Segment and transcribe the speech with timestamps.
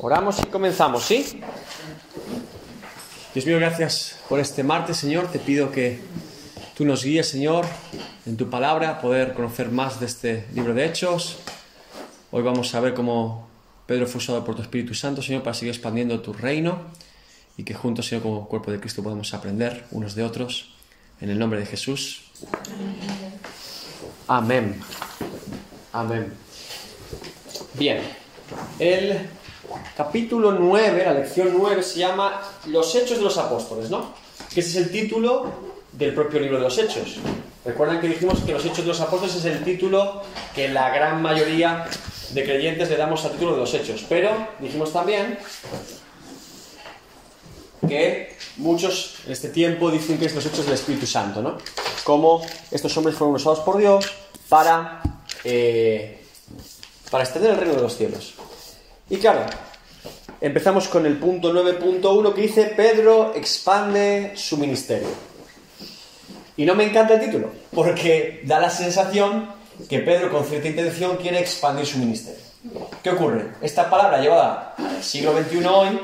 [0.00, 1.40] Oramos y comenzamos, ¿sí?
[3.34, 5.26] Dios mío, gracias por este martes, Señor.
[5.26, 5.98] Te pido que
[6.76, 7.66] tú nos guíes, Señor,
[8.24, 11.38] en tu palabra, poder conocer más de este libro de Hechos.
[12.30, 13.48] Hoy vamos a ver cómo
[13.86, 16.78] Pedro fue usado por tu Espíritu Santo, Señor, para seguir expandiendo tu reino
[17.56, 20.76] y que juntos, Señor, como cuerpo de Cristo podemos aprender unos de otros.
[21.20, 22.30] En el nombre de Jesús.
[24.28, 24.80] Amén.
[25.92, 26.32] Amén.
[27.74, 28.00] Bien.
[28.78, 29.28] El
[29.96, 34.14] capítulo 9, la lección 9, se llama Los Hechos de los Apóstoles, ¿no?
[34.52, 35.46] Que ese es el título
[35.92, 37.16] del propio libro de los Hechos.
[37.64, 40.22] Recuerdan que dijimos que los Hechos de los Apóstoles es el título
[40.54, 41.86] que la gran mayoría
[42.30, 44.04] de creyentes le damos al título de los Hechos.
[44.08, 45.38] Pero dijimos también
[47.86, 51.58] que muchos en este tiempo dicen que es los Hechos del Espíritu Santo, ¿no?
[52.04, 54.06] Cómo estos hombres fueron usados por Dios
[54.48, 55.02] para,
[55.44, 56.24] eh,
[57.10, 58.37] para extender el reino de los cielos.
[59.10, 59.40] Y claro,
[60.40, 65.08] empezamos con el punto 9.1 que dice Pedro expande su ministerio.
[66.56, 69.48] Y no me encanta el título, porque da la sensación
[69.88, 72.40] que Pedro con cierta intención quiere expandir su ministerio.
[73.02, 73.52] ¿Qué ocurre?
[73.62, 76.00] Esta palabra llevada al siglo XXI hoy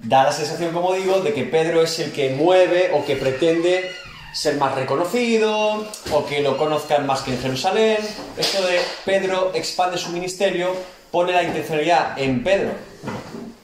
[0.00, 3.90] da la sensación, como digo, de que Pedro es el que mueve o que pretende
[4.32, 7.98] ser más reconocido o que lo conozcan más que en Jerusalén.
[8.36, 10.72] Esto de Pedro expande su ministerio
[11.10, 12.70] pone la intencionalidad en Pedro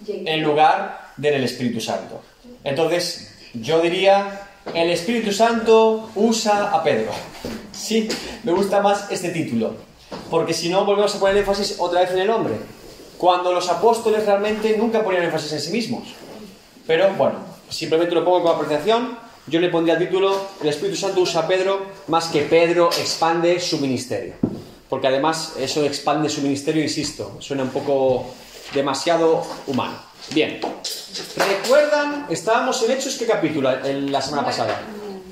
[0.07, 2.23] en lugar de en el Espíritu Santo.
[2.63, 7.13] Entonces, yo diría, el Espíritu Santo usa a Pedro.
[7.73, 8.09] Sí,
[8.43, 9.75] me gusta más este título,
[10.31, 12.55] porque si no volvemos a poner énfasis otra vez en el hombre,
[13.19, 16.15] cuando los apóstoles realmente nunca ponían énfasis en sí mismos.
[16.87, 17.37] Pero bueno,
[17.69, 19.19] simplemente lo pongo como apreciación.
[19.47, 23.61] Yo le pondría el título, el Espíritu Santo usa a Pedro más que Pedro expande
[23.61, 24.35] su ministerio
[24.95, 28.27] porque además eso expande su ministerio, insisto, suena un poco
[28.73, 29.97] demasiado humano.
[30.31, 30.61] Bien,
[31.37, 32.29] ¿recuerdan?
[32.31, 33.73] Estábamos en Hechos, ¿qué capítulo?
[33.85, 34.81] En la semana pasada.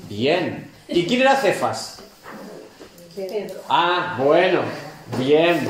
[0.09, 0.69] Bien.
[0.89, 1.99] ¿Y quién era Cefas?
[3.15, 3.61] Pedro.
[3.69, 4.63] Ah, bueno,
[5.17, 5.65] bien.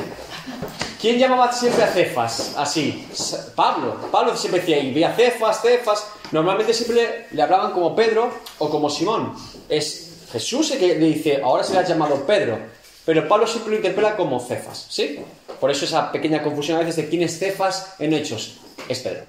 [1.00, 3.06] ¿Quién llamaba siempre a Cefas así?
[3.54, 4.10] Pablo.
[4.10, 6.04] Pablo siempre decía, y veía Cefas, Cefas.
[6.32, 8.28] Normalmente siempre le hablaban como Pedro
[8.58, 9.36] o como Simón.
[9.68, 12.74] Es Jesús el que le dice, ahora se le ha llamado Pedro.
[13.04, 15.20] Pero Pablo siempre lo interpela como Cefas, ¿sí?
[15.60, 18.58] Por eso esa pequeña confusión a veces de quién es Cefas en Hechos.
[18.88, 19.24] Es Pedro.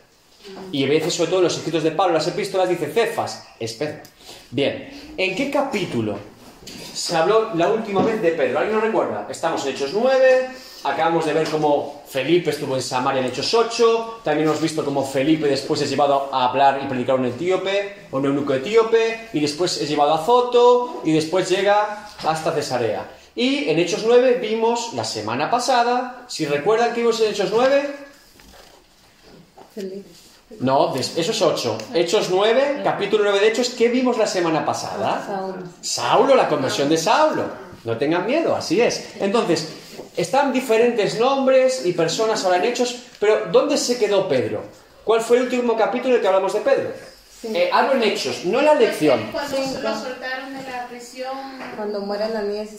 [0.72, 3.74] Y a veces, sobre todo en los escritos de Pablo, las epístolas, dice Cefas, es
[3.74, 3.97] Pedro.
[4.52, 6.18] Bien, ¿en qué capítulo
[6.94, 8.59] se habló la última vez de Pedro?
[8.59, 9.28] ¿Alguien no recuerda?
[9.30, 10.50] Estamos en Hechos 9,
[10.84, 15.06] acabamos de ver cómo Felipe estuvo en Samaria en Hechos 8, también hemos visto cómo
[15.06, 19.30] Felipe después es llevado a hablar y predicar a un etíope, o un eunuco etíope,
[19.34, 23.06] y después es llevado a Zoto, y después llega hasta Cesarea.
[23.35, 27.96] Y en Hechos 9 vimos la semana pasada, si recuerdan que vimos en Hechos 9,
[30.62, 31.78] no, eso es 8.
[31.94, 35.53] Hechos 9, capítulo 9 de Hechos, ¿qué vimos la semana pasada?
[35.81, 37.44] Saulo, la conversión de Saulo.
[37.84, 39.09] No tengan miedo, así es.
[39.19, 39.67] Entonces,
[40.16, 44.63] están diferentes nombres y personas ahora en Hechos, pero ¿dónde se quedó Pedro?
[45.03, 46.94] ¿Cuál fue el último capítulo en el que hablamos de Pedro?
[47.54, 49.32] Eh, hablo en Hechos, no en la lección.
[49.32, 51.38] Cuando lo soltaron de la prisión.
[51.76, 52.78] Cuando muera la niña se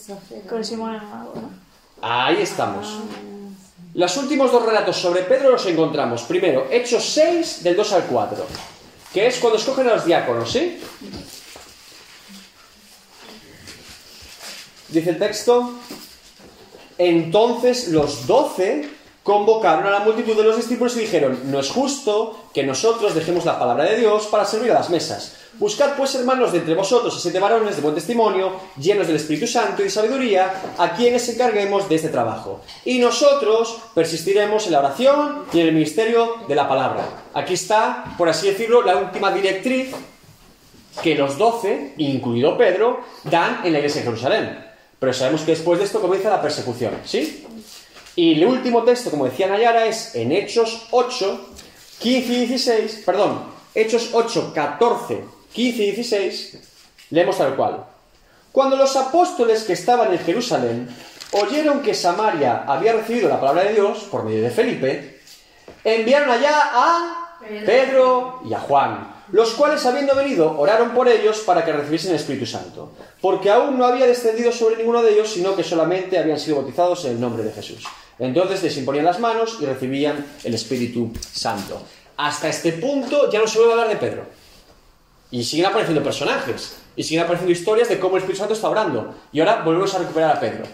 [1.34, 1.50] ¿no?
[2.02, 2.86] Ahí estamos.
[3.94, 6.22] Los últimos dos relatos sobre Pedro los encontramos.
[6.22, 8.46] Primero, Hechos 6, del 2 al 4,
[9.12, 10.78] que es cuando escogen a los diáconos, ¿sí?
[14.88, 15.72] Dice el texto,
[16.98, 18.95] entonces los doce
[19.26, 23.44] convocaron a la multitud de los discípulos y dijeron, no es justo que nosotros dejemos
[23.44, 25.34] la palabra de Dios para servir a las mesas.
[25.54, 29.82] Buscad pues, hermanos, de entre vosotros siete varones de buen testimonio, llenos del Espíritu Santo
[29.82, 32.60] y de sabiduría, a quienes encarguemos de este trabajo.
[32.84, 37.08] Y nosotros persistiremos en la oración y en el ministerio de la palabra.
[37.34, 39.92] Aquí está, por así decirlo, la última directriz
[41.02, 44.66] que los doce, incluido Pedro, dan en la iglesia de Jerusalén.
[45.00, 47.44] Pero sabemos que después de esto comienza la persecución, ¿sí?
[48.16, 51.48] Y el último texto, como decía Nayara, es en Hechos 8,
[51.98, 53.42] 15 y 16, perdón,
[53.74, 55.22] Hechos 8, 14,
[55.52, 56.58] 15 y 16,
[57.10, 57.84] leemos tal cual.
[58.52, 60.88] Cuando los apóstoles que estaban en Jerusalén
[61.32, 65.20] oyeron que Samaria había recibido la palabra de Dios por medio de Felipe,
[65.84, 71.66] enviaron allá a Pedro y a Juan, los cuales habiendo venido oraron por ellos para
[71.66, 75.54] que recibiesen el Espíritu Santo, porque aún no había descendido sobre ninguno de ellos, sino
[75.54, 77.84] que solamente habían sido bautizados en el nombre de Jesús.
[78.18, 81.82] Entonces les imponían las manos y recibían el Espíritu Santo.
[82.16, 84.26] Hasta este punto ya no se vuelve a hablar de Pedro.
[85.30, 86.76] Y siguen apareciendo personajes.
[86.96, 89.14] Y siguen apareciendo historias de cómo el Espíritu Santo está obrando.
[89.32, 90.64] Y ahora volvemos a recuperar a Pedro.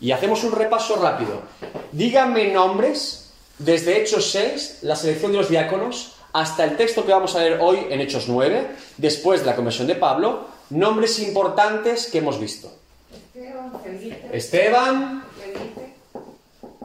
[0.00, 1.42] Y hacemos un repaso rápido.
[1.90, 3.22] Díganme nombres
[3.58, 7.58] desde Hechos 6, la selección de los diáconos, hasta el texto que vamos a leer
[7.60, 12.72] hoy en Hechos 9, después de la conversión de Pablo, nombres importantes que hemos visto.
[13.12, 15.24] Esteban, Felipe, Esteban,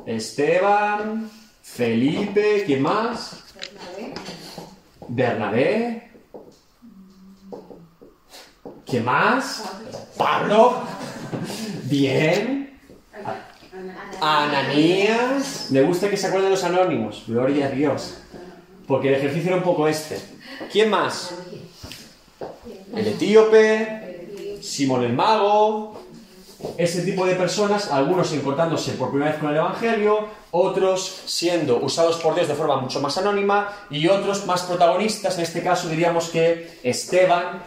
[0.07, 1.30] Esteban,
[1.62, 3.44] Felipe, ¿quién más?
[5.09, 6.12] Bernabé.
[8.86, 9.63] ¿Quién más?
[10.15, 10.81] Pablo.
[11.83, 12.80] Bien.
[14.21, 15.68] Ananías.
[15.71, 17.25] Me gusta que se acuerden los anónimos.
[17.27, 18.19] Gloria a Dios.
[18.88, 20.21] Porque el ejercicio era un poco este.
[20.71, 21.33] ¿Quién más?
[22.95, 24.60] El etíope.
[24.62, 25.97] Simón el mago.
[26.77, 32.18] Ese tipo de personas, algunos encontrándose por primera vez con el Evangelio, otros siendo usados
[32.18, 35.38] por Dios de forma mucho más anónima y otros más protagonistas.
[35.38, 37.62] En este caso diríamos que Esteban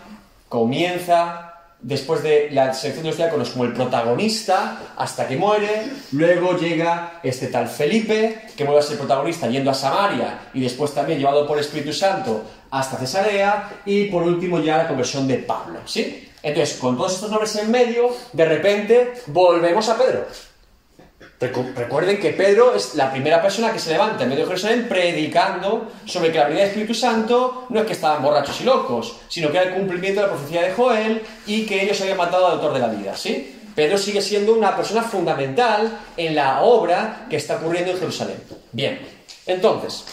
[0.49, 1.51] comienza
[1.83, 5.85] después de la selección de los diáconos como el protagonista hasta que muere.
[6.13, 10.93] Luego llega este tal Felipe, que vuelve a ser protagonista yendo a Samaria y después
[10.93, 13.71] también llevado por el Espíritu Santo hasta Cesarea.
[13.85, 15.79] Y por último ya la conversión de Pablo.
[15.87, 16.30] ¿Sí?
[16.43, 20.27] Entonces, con todos estos nombres en medio, de repente volvemos a Pedro.
[21.41, 24.87] Recu- Recuerden que Pedro es la primera persona que se levanta en medio de Jerusalén
[24.89, 29.17] predicando sobre que la venida del Espíritu Santo no es que estaban borrachos y locos,
[29.29, 32.47] sino que era el cumplimiento de la profecía de Joel y que ellos habían matado
[32.47, 33.57] al autor de la vida, ¿sí?
[33.75, 38.43] Pedro sigue siendo una persona fundamental en la obra que está ocurriendo en Jerusalén.
[38.73, 39.01] Bien,
[39.47, 40.05] entonces,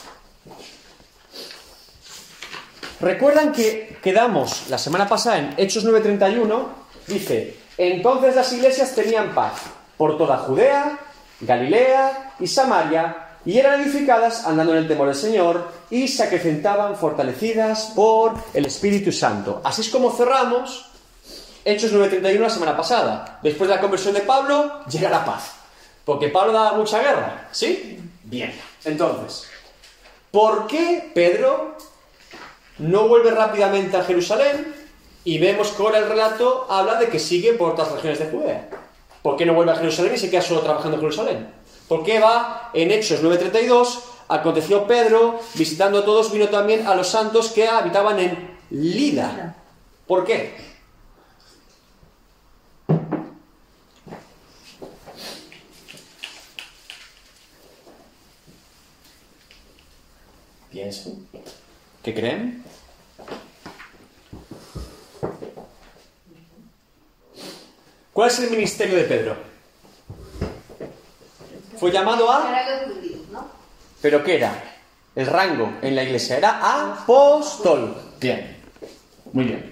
[3.00, 6.68] recuerdan que quedamos la semana pasada en Hechos 9:31,
[7.08, 9.54] dice, entonces las iglesias tenían paz
[9.98, 11.00] por toda Judea,
[11.42, 16.98] Galilea y Samaria, y eran edificadas andando en el temor del Señor, y se acrecentaban
[16.98, 19.62] fortalecidas por el Espíritu Santo.
[19.64, 20.86] Así es como cerramos
[21.64, 23.40] Hechos 9.31 la semana pasada.
[23.44, 25.54] Después de la conversión de Pablo, llega la paz.
[26.04, 28.00] Porque Pablo daba mucha guerra, ¿sí?
[28.24, 28.54] Bien.
[28.86, 29.48] Entonces,
[30.32, 31.77] ¿por qué Pedro
[32.80, 34.74] no vuelve rápidamente a Jerusalén?
[35.24, 38.70] Y vemos que ahora el relato habla de que sigue por otras regiones de Judea.
[39.22, 41.54] ¿Por qué no vuelve a Jerusalén y se queda solo trabajando en Jerusalén?
[41.88, 44.00] ¿Por qué va en Hechos 9.32?
[44.30, 49.56] Aconteció Pedro, visitando a todos, vino también a los santos que habitaban en Lida.
[50.06, 50.56] ¿Por qué?
[62.04, 62.64] ¿Qué creen?
[68.18, 69.36] ¿Cuál es el ministerio de Pedro?
[71.80, 72.52] Fue llamado a...
[74.02, 74.80] ¿Pero qué era?
[75.16, 77.96] El rango en la iglesia era apóstol.
[78.20, 78.58] Bien.
[79.34, 79.72] Muy bien.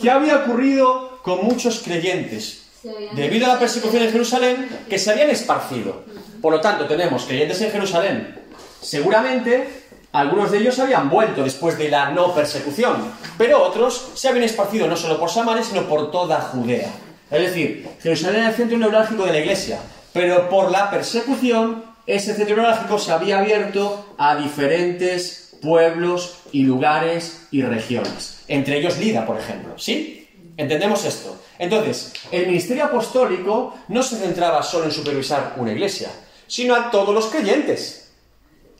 [0.00, 2.68] ¿Qué había ocurrido con muchos creyentes?
[3.12, 6.04] Debido a la persecución en Jerusalén, que se habían esparcido.
[6.40, 8.46] Por lo tanto, tenemos creyentes en Jerusalén.
[8.80, 14.44] Seguramente, algunos de ellos habían vuelto después de la no persecución, pero otros se habían
[14.44, 16.90] esparcido no solo por Samaria, sino por toda Judea.
[17.34, 19.78] Es decir, Jerusalén era el centro neurálgico de la iglesia,
[20.12, 27.46] pero por la persecución, ese centro neurálgico se había abierto a diferentes pueblos y lugares
[27.50, 28.44] y regiones.
[28.46, 29.74] Entre ellos Lida, por ejemplo.
[29.78, 30.28] ¿Sí?
[30.56, 31.36] ¿Entendemos esto?
[31.58, 36.10] Entonces, el ministerio apostólico no se centraba solo en supervisar una iglesia,
[36.46, 38.10] sino a todos los creyentes.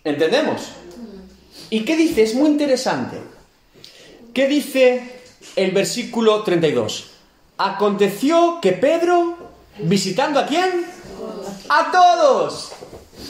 [0.04, 0.68] ¿Entendemos?
[1.70, 2.22] ¿Y qué dice?
[2.22, 3.16] Es muy interesante.
[4.32, 5.02] ¿Qué dice
[5.56, 7.13] el versículo 32?
[7.56, 9.36] Aconteció que Pedro,
[9.78, 10.86] visitando a quién?
[11.68, 12.72] A todos.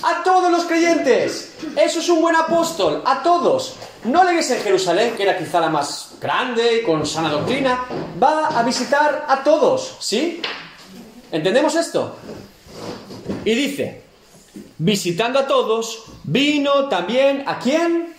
[0.02, 1.52] A todos los creyentes.
[1.76, 3.02] Eso es un buen apóstol.
[3.04, 3.76] A todos.
[4.04, 7.84] No iglesia en Jerusalén, que era quizá la más grande y con sana doctrina.
[8.22, 9.96] Va a visitar a todos.
[10.00, 10.40] ¿Sí?
[11.30, 12.16] ¿Entendemos esto?
[13.44, 14.02] Y dice,
[14.78, 18.14] visitando a todos, vino también a quién?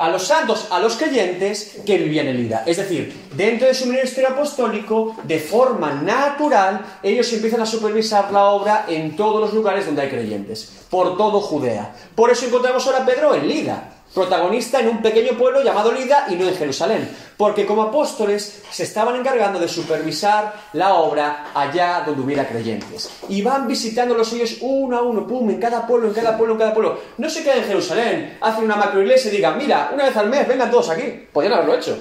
[0.00, 2.64] A los santos, a los creyentes que vivían en Lida.
[2.66, 8.46] Es decir, dentro de su ministerio apostólico, de forma natural, ellos empiezan a supervisar la
[8.46, 11.94] obra en todos los lugares donde hay creyentes, por todo Judea.
[12.14, 16.26] Por eso encontramos ahora a Pedro en Lida, protagonista en un pequeño pueblo llamado Lida
[16.28, 22.02] y no en Jerusalén, porque como apóstoles se estaban encargando de supervisar la obra allá
[22.04, 23.10] donde hubiera creyentes.
[23.28, 26.58] Y van visitándolos ellos uno a uno, pum, en cada pueblo, en cada pueblo, en
[26.58, 26.98] cada pueblo.
[27.18, 30.46] No se quedan en Jerusalén, hacen una macroiglesia y digan, mira, una vez al mes,
[30.46, 31.26] vengan todos aquí.
[31.32, 31.96] Podrían haberlo hecho.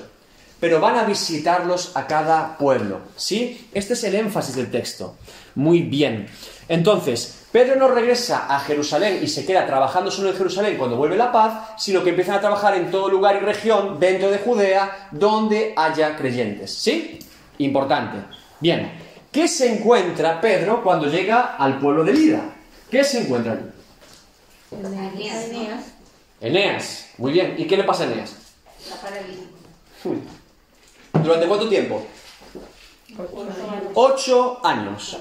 [0.59, 2.99] Pero van a visitarlos a cada pueblo.
[3.15, 3.69] ¿Sí?
[3.73, 5.15] Este es el énfasis del texto.
[5.55, 6.27] Muy bien.
[6.67, 11.17] Entonces, Pedro no regresa a Jerusalén y se queda trabajando solo en Jerusalén cuando vuelve
[11.17, 15.09] la paz, sino que empiezan a trabajar en todo lugar y región dentro de Judea
[15.11, 16.71] donde haya creyentes.
[16.71, 17.17] ¿Sí?
[17.57, 18.19] Importante.
[18.59, 18.91] Bien.
[19.31, 22.41] ¿Qué se encuentra Pedro cuando llega al pueblo de Lida?
[22.89, 23.69] ¿Qué se encuentra allí?
[24.71, 25.85] Eneas,
[26.39, 27.05] Eneas.
[27.17, 27.55] Muy bien.
[27.57, 28.35] ¿Y qué le pasa a Eneas?
[28.79, 29.49] Está paralítico.
[31.13, 32.05] ¿Durante cuánto tiempo?
[33.95, 35.17] Ocho años.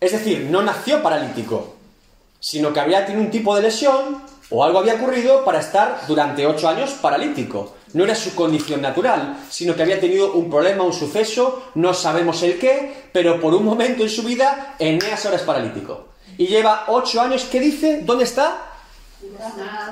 [0.00, 1.76] Es decir, no nació paralítico,
[2.40, 6.46] sino que había tenido un tipo de lesión o algo había ocurrido para estar durante
[6.46, 7.76] ocho años paralítico.
[7.92, 12.42] No era su condición natural, sino que había tenido un problema, un suceso, no sabemos
[12.42, 16.08] el qué, pero por un momento en su vida, Eneas ahora es paralítico.
[16.38, 18.00] Y lleva ocho años, ¿qué dice?
[18.02, 18.56] ¿Dónde está?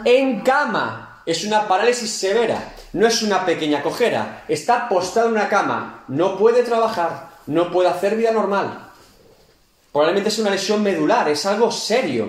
[0.05, 1.23] En cama.
[1.27, 4.45] Es una parálisis severa, no es una pequeña cojera.
[4.49, 8.88] Está postrado en una cama, no puede trabajar, no puede hacer vida normal.
[9.93, 12.29] Probablemente es una lesión medular, es algo serio.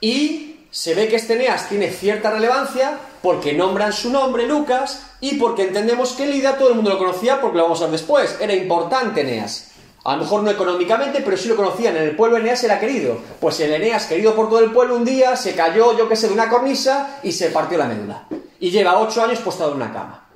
[0.00, 5.34] Y se ve que este Eneas tiene cierta relevancia porque nombran su nombre, Lucas, y
[5.34, 8.36] porque entendemos que Lida todo el mundo lo conocía porque lo vamos a ver después.
[8.40, 9.72] Era importante Eneas.
[10.04, 11.96] A lo mejor no económicamente, pero sí lo conocían.
[11.96, 13.18] En el pueblo Eneas era querido.
[13.40, 16.28] Pues el Eneas, querido por todo el pueblo, un día se cayó, yo que sé,
[16.28, 18.26] de una cornisa y se partió la médula.
[18.58, 20.29] Y lleva ocho años postrado en una cama.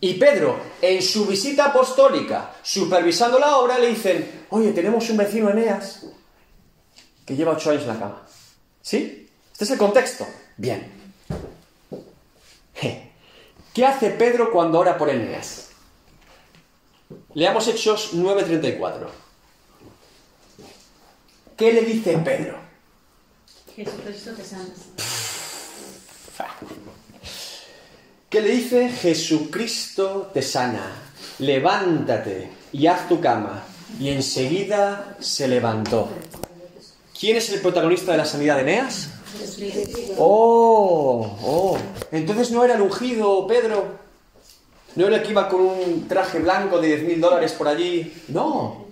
[0.00, 5.50] Y Pedro, en su visita apostólica, supervisando la obra, le dicen, oye, tenemos un vecino
[5.50, 6.06] Eneas
[7.24, 8.26] que lleva ocho años en la cama.
[8.82, 9.28] ¿Sí?
[9.52, 10.26] Este es el contexto.
[10.56, 10.92] Bien.
[13.72, 15.68] ¿Qué hace Pedro cuando ora por Eneas?
[17.34, 19.08] Leamos Hechos 9:34.
[21.56, 22.58] ¿Qué le dice Pedro?
[23.74, 24.74] Jesucristo te sana.
[28.28, 28.88] ¿Qué le dice?
[28.88, 30.90] Jesucristo te sana.
[31.38, 33.62] Levántate y haz tu cama.
[34.00, 36.08] Y enseguida se levantó.
[37.18, 39.10] ¿Quién es el protagonista de la sanidad de Eneas?
[40.18, 41.78] Oh, oh.
[42.10, 44.06] Entonces no era el ungido Pedro.
[44.96, 48.12] No era el que iba con un traje blanco de 10 mil dólares por allí.
[48.26, 48.86] No.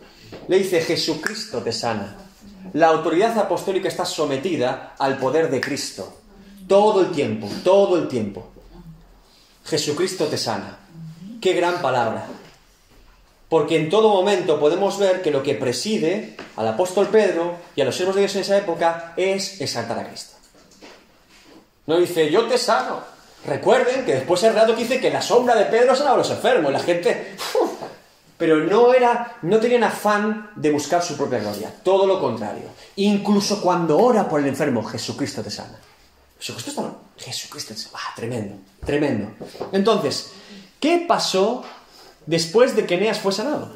[0.46, 2.16] Le dice Jesucristo te sana.
[2.72, 6.18] La autoridad apostólica está sometida al poder de Cristo.
[6.68, 8.53] Todo el tiempo, todo el tiempo.
[9.64, 10.78] Jesucristo te sana.
[11.40, 12.26] Qué gran palabra.
[13.48, 17.84] Porque en todo momento podemos ver que lo que preside al apóstol Pedro y a
[17.84, 20.34] los siervos de Dios en esa época es exaltar a Cristo.
[21.86, 23.00] No dice, yo te sano.
[23.46, 26.72] Recuerden que después el relato dice que la sombra de Pedro sanaba a los enfermos.
[26.72, 27.36] La gente...
[28.36, 31.72] Pero no era, no tenían afán de buscar su propia gloria.
[31.84, 32.64] Todo lo contrario.
[32.96, 35.78] Incluso cuando ora por el enfermo, Jesucristo te sana.
[36.44, 36.92] Jesucristo está.
[37.16, 37.96] Jesucristo sana.
[37.98, 39.30] Ah, tremendo, tremendo.
[39.72, 40.32] Entonces,
[40.78, 41.64] ¿qué pasó
[42.26, 43.72] después de que Eneas fue sanado?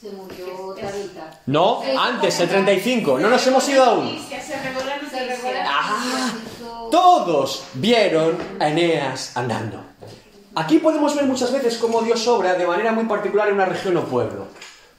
[0.00, 1.40] Se murió Tabita.
[1.46, 3.20] No, antes, el 35.
[3.20, 4.16] No nos hemos ido aún.
[4.16, 4.42] Noticia.
[5.64, 6.34] Ah,
[6.90, 9.80] todos vieron a Eneas andando.
[10.56, 13.96] Aquí podemos ver muchas veces cómo Dios obra de manera muy particular en una región
[13.96, 14.46] o pueblo.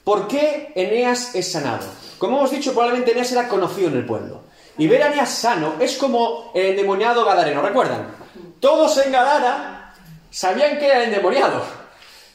[0.04, 1.86] ¿Por qué Eneas es sanado?
[2.16, 4.48] Como hemos dicho, probablemente Eneas era conocido en el pueblo.
[4.80, 8.14] Y ver a sano es como el endemoniado gadareno, ¿recuerdan?
[8.60, 9.92] Todos en Gadara
[10.30, 11.62] sabían que era el endemoniado.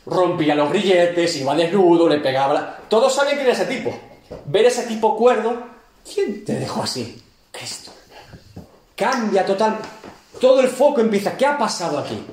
[0.06, 2.82] Rompía los grilletes, iba desnudo, le pegaba...
[2.88, 4.00] Todos sabían que era ese tipo.
[4.46, 5.58] Ver ese tipo cuerdo,
[6.14, 7.20] ¿quién te dejó así?
[7.50, 7.92] Cristo.
[8.96, 9.80] Cambia total.
[10.40, 11.36] Todo el foco empieza.
[11.36, 12.24] ¿Qué ha pasado aquí?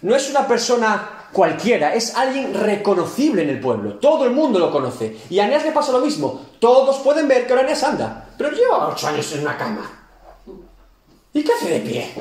[0.00, 3.94] No es una persona cualquiera, es alguien reconocible en el pueblo.
[3.94, 5.16] Todo el mundo lo conoce.
[5.30, 6.46] Y a Eneas le pasa lo mismo.
[6.58, 8.30] Todos pueden ver que ahora Eneas anda.
[8.36, 9.90] Pero lleva ocho años en una cama.
[11.32, 12.12] ¿Y qué hace de pie?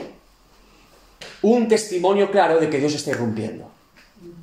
[1.42, 3.70] Un testimonio claro de que Dios está irrumpiendo.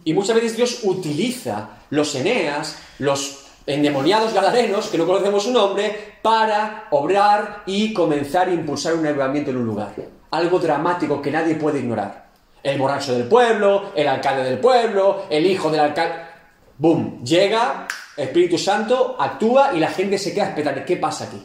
[0.04, 6.16] Y muchas veces Dios utiliza los Eneas, los endemoniados gadarenos, que no conocemos su nombre,
[6.22, 9.94] para obrar y comenzar a impulsar un avivamiento en un lugar.
[10.30, 12.23] Algo dramático que nadie puede ignorar.
[12.64, 16.14] El borracho del pueblo, el alcalde del pueblo, el hijo del alcalde.
[16.78, 17.22] ¡Boom!
[17.22, 20.84] Llega, Espíritu Santo, actúa y la gente se queda esperando.
[20.84, 21.40] ¿Qué pasa aquí?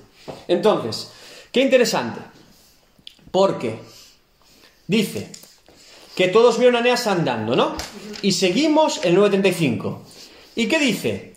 [0.48, 1.12] Entonces,
[1.52, 2.22] qué interesante.
[3.32, 3.80] Porque
[4.88, 5.32] dice
[6.16, 7.76] que todos vieron a Eneas andando, ¿no?
[8.22, 10.02] Y seguimos el 935.
[10.56, 11.36] ¿Y qué dice?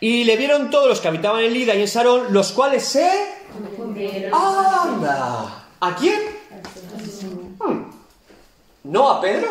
[0.00, 3.10] Y le vieron todos los que habitaban en Lida y en Sarón, los cuales se...
[4.32, 5.68] ¡Anda!
[5.80, 6.20] ¿A quién?
[8.86, 9.48] ¿No a Pedro?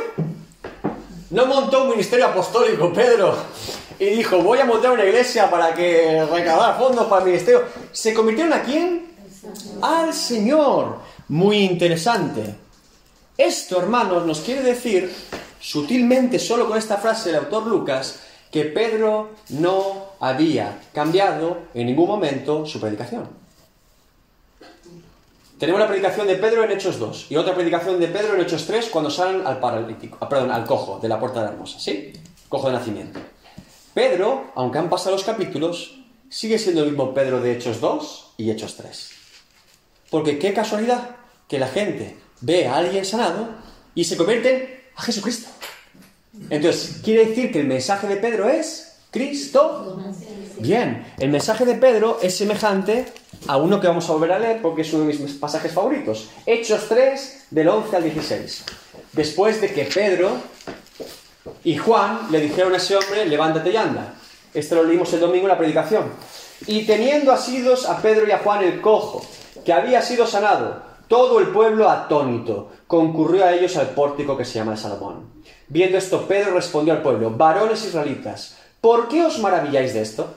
[1.32, 3.36] No montó un ministerio apostólico, Pedro.
[4.00, 7.64] Y dijo, voy a montar una iglesia para que recaudar fondos para el ministerio.
[7.92, 9.08] ¿Se convirtieron a quién?
[9.82, 11.00] Al Señor.
[11.28, 12.56] Muy interesante.
[13.38, 15.14] Esto, hermanos, nos quiere decir,
[15.60, 22.08] sutilmente, solo con esta frase del autor Lucas, que Pedro no había cambiado en ningún
[22.08, 23.28] momento su predicación.
[25.58, 28.66] Tenemos la predicación de Pedro en Hechos 2 y otra predicación de Pedro en Hechos
[28.66, 31.80] 3 cuando salen al paralítico, ah, perdón, al cojo de la puerta de la hermosa,
[31.80, 32.12] ¿sí?
[32.50, 33.22] Cojo de nacimiento.
[33.94, 35.98] Pedro, aunque han pasado los capítulos,
[36.28, 39.12] sigue siendo el mismo Pedro de Hechos 2 y Hechos 3.
[40.10, 41.16] Porque qué casualidad
[41.48, 43.48] que la gente ve a alguien sanado
[43.96, 45.50] y se convierten a Jesucristo.
[46.50, 50.04] Entonces, quiere decir que el mensaje de Pedro es Cristo.
[50.60, 53.06] Bien, el mensaje de Pedro es semejante
[53.48, 56.30] a uno que vamos a volver a leer porque es uno de mis pasajes favoritos.
[56.46, 58.66] Hechos 3, del 11 al 16.
[59.14, 60.32] Después de que Pedro
[61.64, 64.16] y Juan le dijeron a ese hombre, levántate y anda.
[64.54, 66.12] Esto lo leímos el domingo en la predicación.
[66.68, 69.26] Y teniendo asidos a Pedro y a Juan el cojo,
[69.64, 74.60] que había sido sanado, todo el pueblo atónito concurrió a ellos al pórtico que se
[74.60, 75.30] llama Salomón.
[75.68, 80.28] Viendo esto, Pedro respondió al pueblo, varones israelitas, ¿por qué os maravilláis de esto?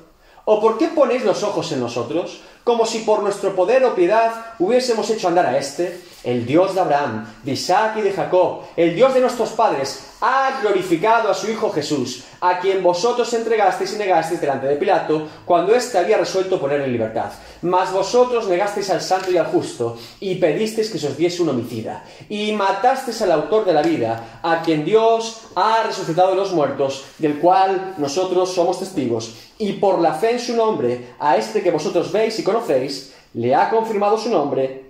[0.44, 4.54] ¿O por qué ponéis los ojos en nosotros, como si por nuestro poder o piedad
[4.58, 6.00] hubiésemos hecho andar a este?
[6.24, 10.58] El Dios de Abraham, de Isaac y de Jacob, el Dios de nuestros padres, ha
[10.60, 15.74] glorificado a su Hijo Jesús, a quien vosotros entregasteis y negasteis delante de Pilato, cuando
[15.74, 17.30] éste había resuelto poner en libertad.
[17.62, 21.50] Mas vosotros negasteis al santo y al justo, y pedisteis que se os diese un
[21.50, 26.52] homicida, y matasteis al autor de la vida, a quien Dios ha resucitado de los
[26.52, 31.62] muertos, del cual nosotros somos testigos, y por la fe en su nombre, a este
[31.62, 34.88] que vosotros veis y conocéis, le ha confirmado su nombre,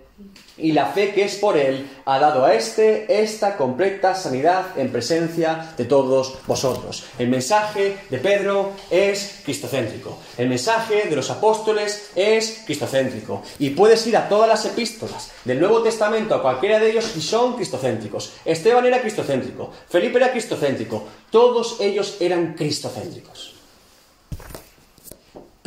[0.56, 4.90] y la fe que es por él ha dado a éste esta completa sanidad en
[4.90, 7.04] presencia de todos vosotros.
[7.18, 10.18] El mensaje de Pedro es cristocéntrico.
[10.36, 13.42] El mensaje de los apóstoles es cristocéntrico.
[13.60, 17.20] Y puedes ir a todas las epístolas del Nuevo Testamento, a cualquiera de ellos, y
[17.20, 18.32] son cristocéntricos.
[18.44, 19.70] Esteban era cristocéntrico.
[19.88, 21.04] Felipe era cristocéntrico.
[21.30, 23.57] Todos ellos eran cristocéntricos.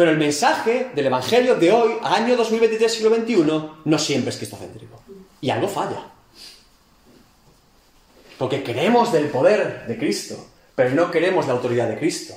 [0.02, 3.44] Pero el mensaje del Evangelio de hoy, año 2023, siglo XXI,
[3.86, 5.00] no siempre es cristocéntrico.
[5.42, 6.08] Y algo falla.
[8.40, 10.44] Porque queremos del poder de Cristo,
[10.74, 12.34] pero no queremos la autoridad de Cristo.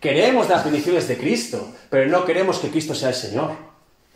[0.00, 3.52] Queremos las bendiciones de Cristo, pero no queremos que Cristo sea el Señor.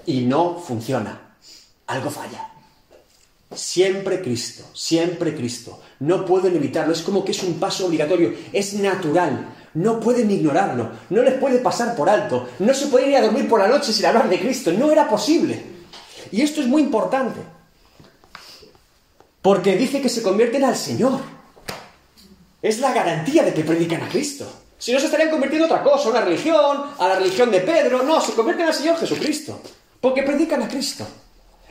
[0.05, 1.37] Y no funciona.
[1.87, 2.51] Algo falla.
[3.55, 5.81] Siempre Cristo, siempre Cristo.
[6.01, 9.47] No pueden evitarlo, es como que es un paso obligatorio, es natural.
[9.75, 13.49] No pueden ignorarlo, no les puede pasar por alto, no se puede ir a dormir
[13.49, 15.63] por la noche sin hablar de Cristo, no era posible.
[16.33, 17.41] Y esto es muy importante,
[19.43, 21.21] porque dice que se convierten al Señor.
[22.63, 24.47] Es la garantía de que predican a Cristo.
[24.77, 27.61] Si no se estarían convirtiendo en otra cosa, a una religión, a la religión de
[27.61, 29.61] Pedro, no, se convierten al Señor Jesucristo,
[30.01, 31.07] porque predican a Cristo.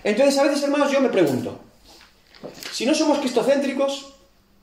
[0.03, 1.59] Entonces, a veces, hermanos, yo me pregunto,
[2.71, 4.13] si no somos cristocéntricos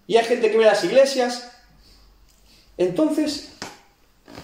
[0.06, 1.50] y hay gente que ve las iglesias,
[2.78, 3.48] entonces,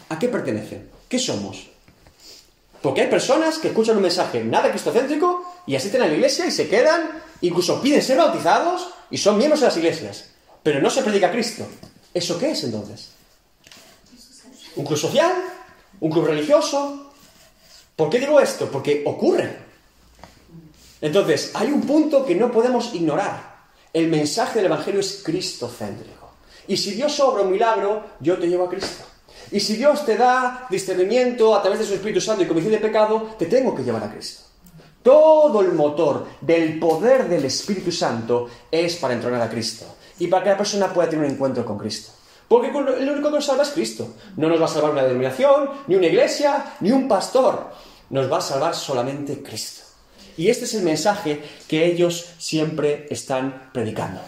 [0.09, 0.91] ¿a qué pertenecen?
[1.09, 1.69] ¿Qué somos?
[2.81, 6.51] Porque hay personas que escuchan un mensaje nada cristocéntrico y asisten a la iglesia y
[6.51, 10.31] se quedan, incluso piden ser bautizados y son miembros de las iglesias.
[10.63, 11.67] Pero no se predica Cristo.
[12.13, 13.11] ¿Eso qué es entonces?
[14.77, 15.33] ¿Un club social?
[16.01, 17.13] ¿Un club religioso?
[17.95, 18.71] ¿Por qué digo esto?
[18.71, 19.57] Porque ocurre.
[21.01, 23.53] Entonces, hay un punto que no podemos ignorar.
[23.93, 26.22] El mensaje del Evangelio es cristocéntrico.
[26.69, 29.05] Y si Dios obra un milagro, yo te llevo a Cristo.
[29.51, 32.79] Y si Dios te da discernimiento a través de su Espíritu Santo y comisión de
[32.79, 34.45] pecado, te tengo que llevar a Cristo.
[35.03, 39.85] Todo el motor del poder del Espíritu Santo es para entronar a Cristo
[40.19, 42.13] y para que la persona pueda tener un encuentro con Cristo.
[42.47, 44.15] Porque el único que nos salva es Cristo.
[44.37, 47.71] No nos va a salvar una denominación, ni una iglesia, ni un pastor.
[48.11, 49.83] Nos va a salvar solamente Cristo.
[50.37, 54.21] Y este es el mensaje que ellos siempre están predicando.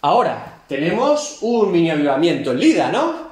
[0.00, 3.26] Ahora, tenemos un mini avivamiento en Lida, ¿no?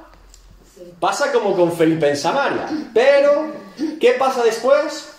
[0.99, 2.69] Pasa como con Felipe en Samaria.
[2.93, 3.51] Pero,
[3.99, 5.09] ¿qué pasa después?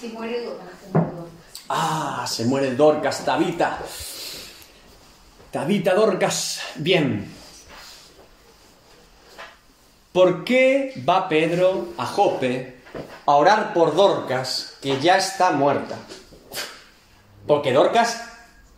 [0.00, 0.74] Si muere Dorcas.
[1.68, 3.78] Ah, se muere Dorcas, Tabita.
[5.50, 6.60] Tabita Dorcas.
[6.76, 7.32] Bien.
[10.12, 12.82] ¿Por qué va Pedro a Jope
[13.26, 15.96] a orar por Dorcas, que ya está muerta?
[17.46, 18.22] Porque Dorcas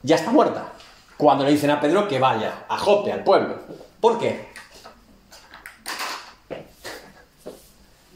[0.03, 0.73] ya está muerta.
[1.17, 3.59] Cuando le dicen a Pedro que vaya a Jope, al pueblo.
[4.01, 4.47] ¿Por qué?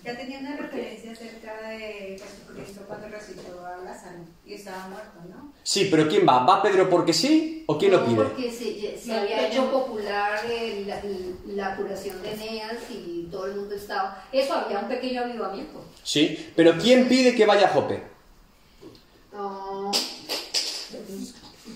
[0.05, 5.53] Ya tenía una referencia acerca de Jesucristo cuando resucitó a Lázaro y estaba muerto, ¿no?
[5.63, 6.39] Sí, pero ¿quién va?
[6.45, 8.17] ¿Va Pedro porque sí o quién lo No, pide?
[8.25, 11.01] Porque se, se había hecho popular eh, la,
[11.69, 14.25] la curación de Eneas y todo el mundo estaba.
[14.33, 15.85] Eso había un pequeño avivamiento.
[16.03, 18.03] Sí, pero ¿quién pide que vaya a Jope?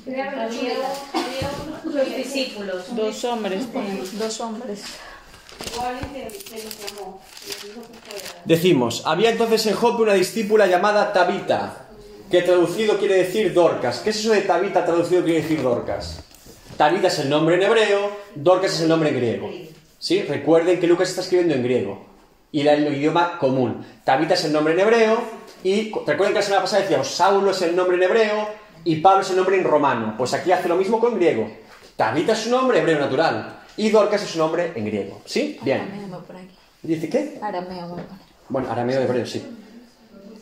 [0.07, 2.95] Había, discípulos.
[2.95, 4.83] Dos hombres, ponemos, dos hombres.
[8.45, 11.87] Decimos, había entonces en Jope una discípula llamada Tabita,
[12.31, 14.01] que traducido quiere decir Dorcas.
[14.01, 16.21] ¿Qué es eso de Tabita traducido quiere decir Dorcas?
[16.77, 19.51] Tabita es el nombre en hebreo, Dorcas es el nombre en griego.
[19.99, 20.23] ¿Sí?
[20.23, 22.07] Recuerden que Lucas está escribiendo en griego.
[22.53, 23.85] y el idioma común.
[24.05, 25.19] Tabita es el nombre en hebreo
[25.62, 28.49] y recuerden que la semana pasada decíamos Saulo es el nombre en hebreo
[28.85, 30.14] y Pablo es el nombre en romano.
[30.16, 31.51] Pues aquí hace lo mismo con griego.
[31.97, 35.23] Tabita es su nombre hebreo natural y Dorcas es su nombre en griego.
[35.25, 35.59] ¿Sí?
[35.62, 35.81] Bien.
[35.83, 36.49] Arameo va por aquí.
[36.83, 37.38] ¿Dice qué?
[37.42, 37.97] Arameo.
[38.49, 39.44] Bueno, arameo de hebreo, sí.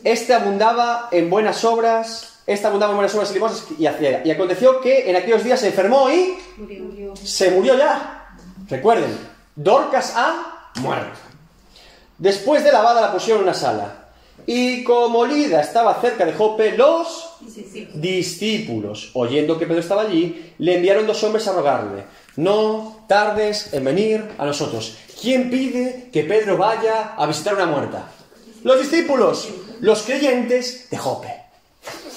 [0.03, 4.21] Este abundaba en buenas obras, este abundaba en buenas obras y limosnas y hacía.
[4.25, 7.15] Y aconteció que en aquellos días se enfermó y Murió.
[7.15, 8.35] se murió ya.
[8.67, 9.17] Recuerden,
[9.55, 11.17] Dorcas ha muerto.
[12.17, 14.02] Después de lavada la pusieron en una sala.
[14.45, 17.37] Y como Lida estaba cerca de Jope, los
[17.93, 22.03] discípulos, oyendo que Pedro estaba allí, le enviaron dos hombres a rogarle,
[22.35, 24.97] no tardes en venir a nosotros.
[25.21, 28.09] ¿Quién pide que Pedro vaya a visitar una muerta?
[28.63, 31.33] Los discípulos, los creyentes de Jope.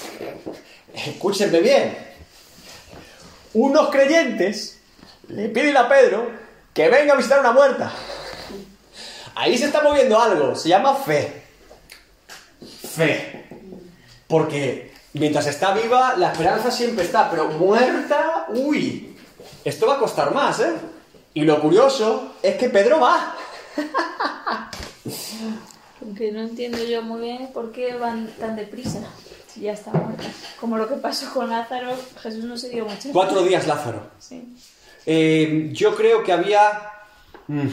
[0.93, 1.97] Escúchenme bien.
[3.53, 4.79] Unos creyentes
[5.29, 6.29] le piden a Pedro
[6.73, 7.91] que venga a visitar una muerta.
[9.35, 11.46] Ahí se está moviendo algo, se llama fe.
[12.97, 13.45] Fe.
[14.27, 19.15] Porque mientras está viva, la esperanza siempre está, pero muerta, uy,
[19.63, 20.73] esto va a costar más, ¿eh?
[21.35, 23.35] Y lo curioso es que Pedro va.
[26.01, 28.99] Aunque no entiendo yo muy bien por qué van tan deprisa.
[29.47, 30.23] Si ya está muerta.
[30.59, 33.09] Como lo que pasó con Lázaro, Jesús no se dio mucho.
[33.13, 34.09] Cuatro días Lázaro.
[34.17, 34.55] Sí.
[35.05, 36.89] Eh, yo creo que había...
[37.47, 37.67] mm,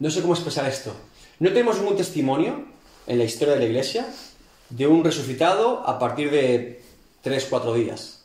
[0.00, 0.94] no sé cómo expresar esto.
[1.38, 2.64] No tenemos ningún testimonio
[3.06, 4.06] en la historia de la iglesia
[4.70, 6.82] de un resucitado a partir de
[7.22, 8.24] tres, cuatro días.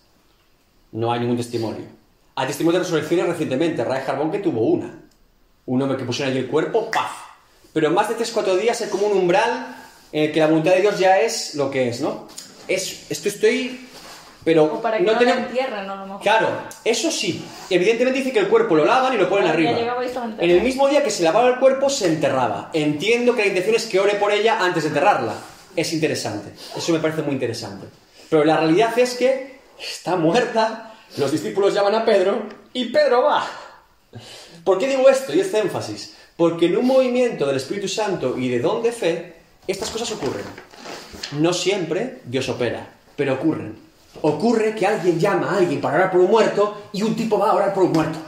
[0.91, 1.85] No hay ningún testimonio.
[2.35, 3.83] Hay testimonio de resurrecciones recientemente.
[3.83, 4.99] Ray Jarbón que tuvo una.
[5.65, 7.11] Un hombre que pusieron allí el cuerpo, ¡paf!
[7.71, 9.75] Pero en más de tres, cuatro días es como un umbral
[10.11, 12.27] en el que la voluntad de Dios ya es lo que es, ¿no?
[12.67, 13.87] Es, esto estoy...
[14.43, 15.93] Pero O para que no, tenemos- la entierren, ¿no?
[15.93, 16.21] A lo mejor.
[16.21, 16.49] Claro,
[16.83, 17.45] eso sí.
[17.69, 19.71] Evidentemente dice que el cuerpo lo lavan y lo ponen Ah, arriba.
[20.39, 22.69] En el mismo día que se lavaba el cuerpo, se enterraba.
[22.73, 25.33] Entiendo que la intención es que ore por ella antes de enterrarla.
[25.75, 26.51] Es interesante.
[26.75, 27.87] Eso me parece muy interesante.
[28.29, 33.45] Pero la realidad es que está muerta, los discípulos llaman a Pedro y Pedro va.
[34.63, 36.15] ¿Por qué digo esto y este énfasis?
[36.37, 39.35] Porque en un movimiento del Espíritu Santo y de don de fe,
[39.67, 40.45] estas cosas ocurren.
[41.39, 43.75] No siempre Dios opera, pero ocurren.
[44.21, 47.51] Ocurre que alguien llama a alguien para orar por un muerto y un tipo va
[47.51, 48.19] a orar por un muerto.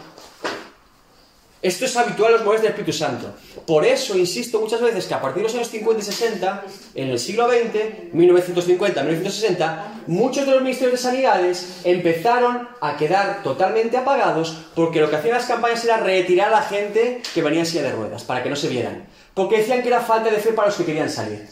[1.65, 3.33] Esto es habitual en los moveres del Espíritu Santo.
[3.65, 7.09] Por eso insisto muchas veces que a partir de los años 50 y 60, en
[7.09, 13.97] el siglo XX, 1950, 1960, muchos de los ministerios de sanidades empezaron a quedar totalmente
[13.97, 17.65] apagados porque lo que hacían las campañas era retirar a la gente que venía en
[17.65, 19.07] silla de ruedas, para que no se vieran.
[19.33, 21.47] Porque decían que era falta de fe para los que querían salir.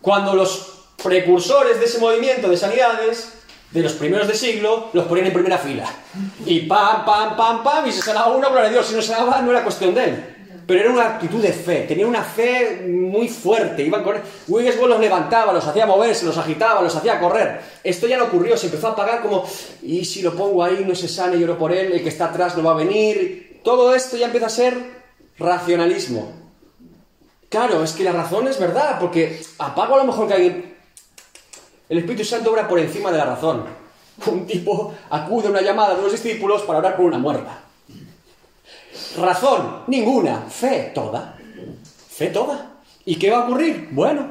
[0.00, 3.34] Cuando los precursores de ese movimiento de sanidades,
[3.70, 5.86] de los primeros de siglo, los ponían en primera fila.
[6.44, 9.12] Y pam, pam, pam, pam, y se sanaba uno, gloria a Dios, si no se
[9.12, 10.24] sanaba no era cuestión de él.
[10.66, 15.00] Pero era una actitud de fe, tenía una fe muy fuerte, iban con Wigglesworth los
[15.00, 17.60] levantaba, los hacía moverse, los agitaba, los hacía correr.
[17.82, 19.44] Esto ya no ocurrió, se empezó a apagar como,
[19.82, 22.56] y si lo pongo ahí, no se sane, lloro por él, el que está atrás
[22.56, 23.60] no va a venir.
[23.64, 24.74] Todo esto ya empieza a ser
[25.38, 26.32] racionalismo.
[27.48, 30.69] Claro, es que la razón es verdad, porque apago a lo mejor que alguien...
[31.90, 33.64] El Espíritu Santo obra por encima de la razón.
[34.26, 37.62] Un tipo acude a una llamada de los discípulos para orar por una muerta.
[39.18, 40.42] Razón, ninguna.
[40.42, 41.36] Fe, toda.
[42.08, 42.74] Fe, toda.
[43.04, 43.88] ¿Y qué va a ocurrir?
[43.90, 44.28] Bueno,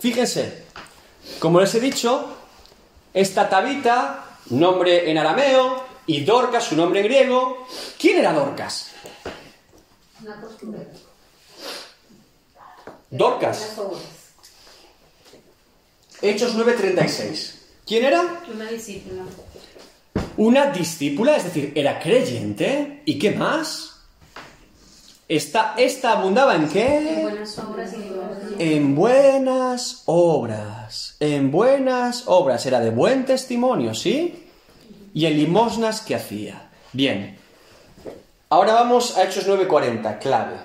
[0.00, 0.64] fíjense.
[1.38, 2.36] Como les he dicho,
[3.12, 7.66] esta Tabita, nombre en arameo, y Dorcas, su nombre en griego.
[7.98, 8.92] ¿Quién era Dorcas?
[10.22, 10.86] Una costurera.
[13.10, 13.76] Dorcas.
[16.24, 17.54] Hechos 9:36.
[17.86, 18.40] ¿Quién era?
[18.52, 19.22] Una discípula.
[20.38, 23.02] Una discípula, es decir, era creyente.
[23.04, 24.00] ¿Y qué más?
[25.28, 27.18] Esta, esta abundaba en qué?
[27.20, 27.94] Buenas obras.
[28.58, 31.16] En buenas obras.
[31.20, 32.64] En buenas obras.
[32.64, 34.48] Era de buen testimonio, ¿sí?
[35.12, 36.70] Y en limosnas que hacía.
[36.94, 37.36] Bien.
[38.48, 40.56] Ahora vamos a Hechos 9:40, clave.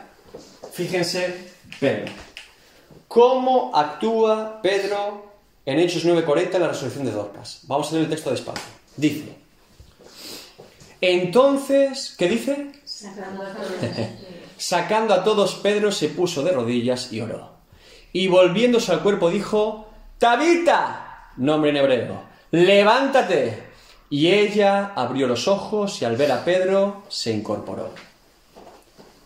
[0.72, 1.36] Fíjense,
[1.82, 2.14] Pedro.
[3.10, 5.29] ¿Cómo actúa Pedro
[5.70, 7.60] en Hechos 9:40 en la resurrección de Dorcas?
[7.64, 8.64] Vamos a leer el texto despacio.
[8.98, 9.36] Dice.
[11.00, 12.72] Entonces, ¿qué dice?
[12.84, 13.72] Sacando a todos.
[14.58, 17.52] Sacando a todos, Pedro se puso de rodillas y oró.
[18.12, 23.70] Y volviéndose al cuerpo dijo, Tabita, nombre en hebreo, levántate.
[24.10, 27.94] Y ella abrió los ojos y al ver a Pedro se incorporó.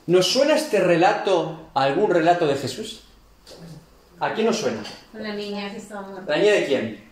[0.08, 3.03] ¿Nos suena este relato a algún relato de Jesús?
[4.24, 4.82] ¿A quién nos suena?
[5.12, 6.32] La niña que estaba muerta.
[6.32, 7.04] ¿La niña de quién?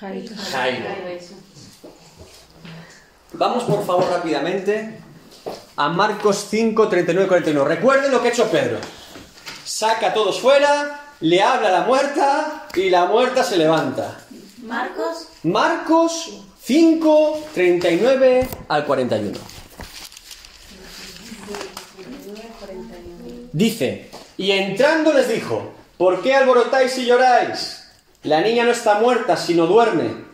[0.00, 0.34] Jairo.
[0.34, 0.86] Jairo.
[3.34, 4.98] Vamos por favor rápidamente
[5.76, 7.64] a Marcos 5, 39, 41.
[7.66, 8.78] Recuerden lo que ha hecho Pedro.
[9.66, 14.16] Saca a todos fuera, le habla a la muerta y la muerta se levanta.
[14.62, 15.28] Marcos.
[15.42, 19.38] Marcos 5, 39 al 41.
[23.52, 27.84] Dice, y entrando les dijo, ¿por qué alborotáis y lloráis?
[28.22, 30.26] La niña no está muerta, sino duerme.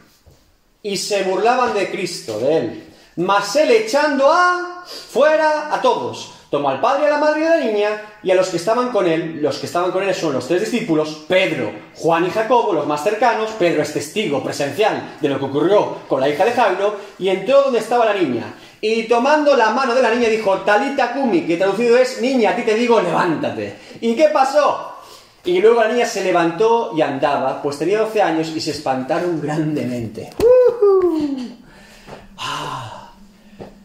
[0.82, 2.88] Y se burlaban de Cristo, de él.
[3.16, 6.32] Mas él echando a fuera a todos.
[6.50, 8.90] Tomó al padre y a la madre de la niña y a los que estaban
[8.90, 9.40] con él.
[9.40, 13.02] Los que estaban con él son los tres discípulos, Pedro, Juan y Jacobo, los más
[13.02, 13.50] cercanos.
[13.58, 17.62] Pedro es testigo presencial de lo que ocurrió con la hija de Jairo y entró
[17.62, 18.54] donde estaba la niña.
[18.82, 22.56] Y tomando la mano de la niña dijo, Talita Kumi, que traducido es, niña, a
[22.56, 23.76] ti te digo, levántate.
[24.02, 24.96] ¿Y qué pasó?
[25.44, 29.40] Y luego la niña se levantó y andaba, pues tenía 12 años y se espantaron
[29.40, 30.30] grandemente.
[30.38, 31.36] ¡Ujú!
[32.36, 33.12] Ah.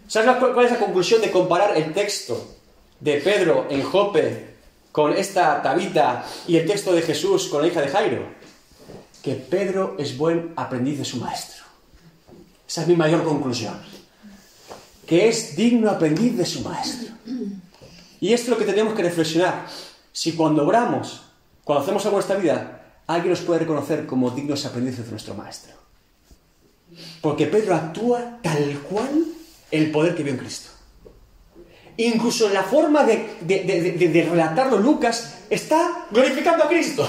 [0.07, 2.55] ¿Sabes cuál es la conclusión de comparar el texto
[2.99, 4.55] de Pedro en Jope
[4.91, 8.25] con esta Tabita y el texto de Jesús con la hija de Jairo?
[9.21, 11.63] Que Pedro es buen aprendiz de su maestro.
[12.67, 13.79] Esa es mi mayor conclusión.
[15.05, 17.13] Que es digno aprendiz de su maestro.
[18.19, 19.67] Y esto es lo que tenemos que reflexionar.
[20.17, 21.21] Si cuando obramos,
[21.63, 25.35] cuando hacemos algo en nuestra vida, alguien nos puede reconocer como dignos aprendices de nuestro
[25.35, 25.73] maestro.
[27.21, 29.25] Porque Pedro actúa tal cual
[29.69, 30.71] el poder que vio en Cristo.
[31.97, 37.07] Incluso en la forma de, de- relatarlo Lucas está glorificando a Cristo.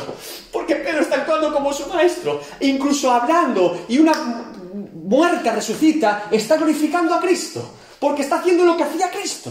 [0.52, 2.42] Porque Pedro está actuando como su maestro.
[2.60, 7.70] Incluso hablando y una mu- muerta resucita, está glorificando a Cristo.
[7.98, 9.50] Porque está haciendo lo que hacía Cristo.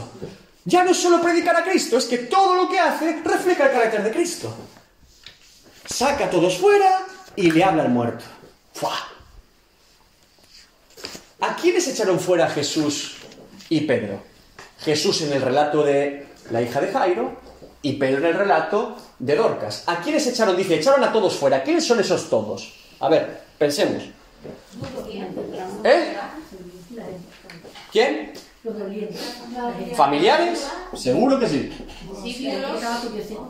[0.67, 3.71] Ya no es solo predicar a Cristo, es que todo lo que hace refleja el
[3.71, 4.53] carácter de Cristo.
[5.85, 7.05] Saca a todos fuera
[7.37, 8.25] y le habla al muerto.
[8.73, 8.97] ¡Fua!
[11.39, 13.15] ¿A quiénes echaron fuera Jesús
[13.69, 14.21] y Pedro?
[14.79, 17.39] Jesús en el relato de la hija de Jairo
[17.81, 19.83] y Pedro en el relato de Dorcas.
[19.85, 20.57] ¿A quiénes echaron?
[20.57, 21.63] Dice, echaron a todos fuera.
[21.63, 22.73] ¿Quiénes son esos todos?
[22.99, 24.03] A ver, pensemos.
[25.85, 26.17] ¿Eh?
[27.89, 28.46] ¿Quién?
[29.95, 30.67] ¿Familiares?
[30.93, 31.71] Seguro que sí.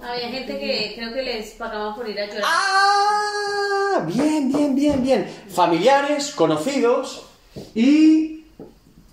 [0.04, 2.44] Había gente que creo que les pagaban por ir a llorar.
[2.46, 5.28] Ah, bien, bien, bien, bien.
[5.50, 7.26] Familiares, conocidos
[7.74, 8.44] y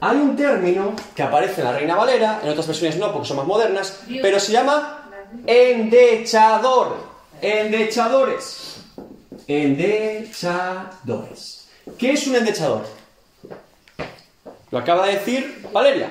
[0.00, 3.38] hay un término que aparece en la Reina Valera, en otras versiones no porque son
[3.38, 5.08] más modernas, pero se llama
[5.46, 6.98] endechador.
[7.40, 8.76] Endechadores.
[9.46, 11.68] Endechadores.
[11.98, 12.84] ¿Qué es un endechador?
[14.74, 16.08] Lo acaba de decir Valeria.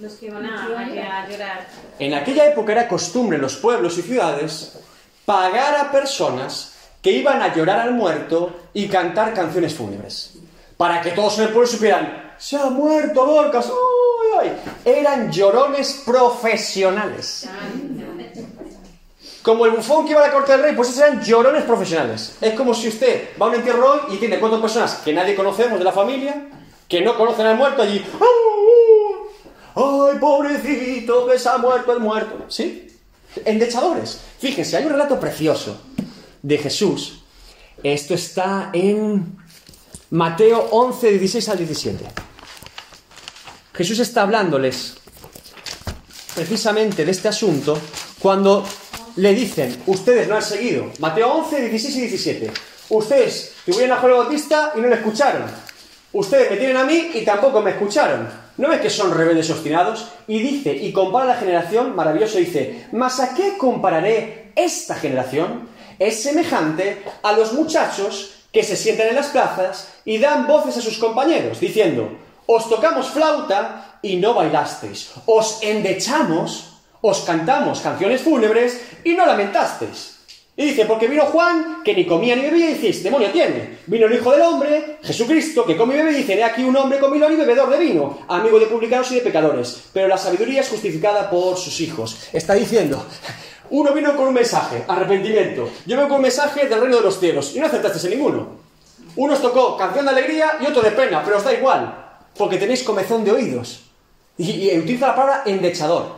[0.00, 1.66] Los que iban a, a llorar.
[1.98, 4.78] En aquella época era costumbre en los pueblos y ciudades
[5.24, 10.34] pagar a personas que iban a llorar al muerto y cantar canciones fúnebres.
[10.76, 13.66] Para que todos en el pueblo supieran, se ha muerto Dorcas.
[13.66, 14.52] uy, ay".
[14.84, 17.48] Eran llorones profesionales.
[19.42, 22.36] Como el bufón que iba a la corte del rey, pues esos eran llorones profesionales.
[22.40, 25.34] Es como si usted va a un entierro hoy y tiene cuatro personas que nadie
[25.34, 26.44] conocemos de la familia,
[26.88, 28.04] que no conocen al muerto allí.
[29.74, 32.46] ¡Ay, pobrecito, que se ha muerto el muerto!
[32.48, 32.88] ¿Sí?
[33.44, 34.20] Endechadores.
[34.38, 35.80] Fíjense, hay un relato precioso
[36.42, 37.22] de Jesús.
[37.82, 39.36] Esto está en
[40.10, 42.04] Mateo 11, 16 al 17.
[43.74, 44.94] Jesús está hablándoles
[46.34, 47.78] precisamente de este asunto
[48.18, 48.64] cuando
[49.16, 50.90] le dicen, ustedes no han seguido.
[50.98, 52.52] Mateo 11, 16 y 17.
[52.88, 55.67] Ustedes tuvieron a Juan Bautista y no le escucharon.
[56.12, 58.28] Ustedes me tienen a mí y tampoco me escucharon.
[58.56, 60.08] ¿No ves que son rebeldes obstinados?
[60.26, 65.68] Y dice, y compara la generación, maravilloso, dice, ¿mas a qué compararé esta generación?
[65.98, 70.80] Es semejante a los muchachos que se sientan en las plazas y dan voces a
[70.80, 72.10] sus compañeros, diciendo,
[72.46, 80.17] os tocamos flauta y no bailasteis, os endechamos, os cantamos canciones fúnebres y no lamentasteis.
[80.58, 83.78] Y dice, porque vino Juan, que ni comía ni bebía, y dices, demonio tiene.
[83.86, 86.76] Vino el Hijo del Hombre, Jesucristo, que come y bebe, y dice, he aquí un
[86.76, 89.84] hombre comilón y bebedor de vino, amigo de publicanos y de pecadores.
[89.92, 92.28] Pero la sabiduría es justificada por sus hijos.
[92.32, 93.06] Está diciendo,
[93.70, 95.70] uno vino con un mensaje, arrepentimiento.
[95.86, 98.48] Yo vengo con un mensaje del reino de los cielos, y no aceptasteis en ninguno.
[99.14, 102.56] Uno os tocó canción de alegría y otro de pena, pero os da igual, porque
[102.56, 103.84] tenéis comezón de oídos.
[104.36, 106.16] Y, y utiliza la palabra endechador.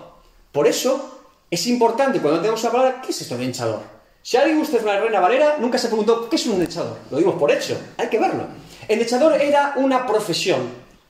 [0.51, 4.00] Por eso es importante cuando tenemos la palabra, ¿qué es esto de hinchador?
[4.23, 6.97] Si alguien usted la reina Valera, nunca se preguntó qué es un endechador.
[7.11, 8.45] Lo dimos por hecho, hay que verlo.
[8.87, 10.69] Endechador era una profesión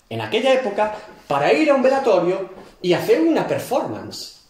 [0.08, 0.94] en aquella época
[1.26, 4.40] para ir a un velatorio y hacer una performance.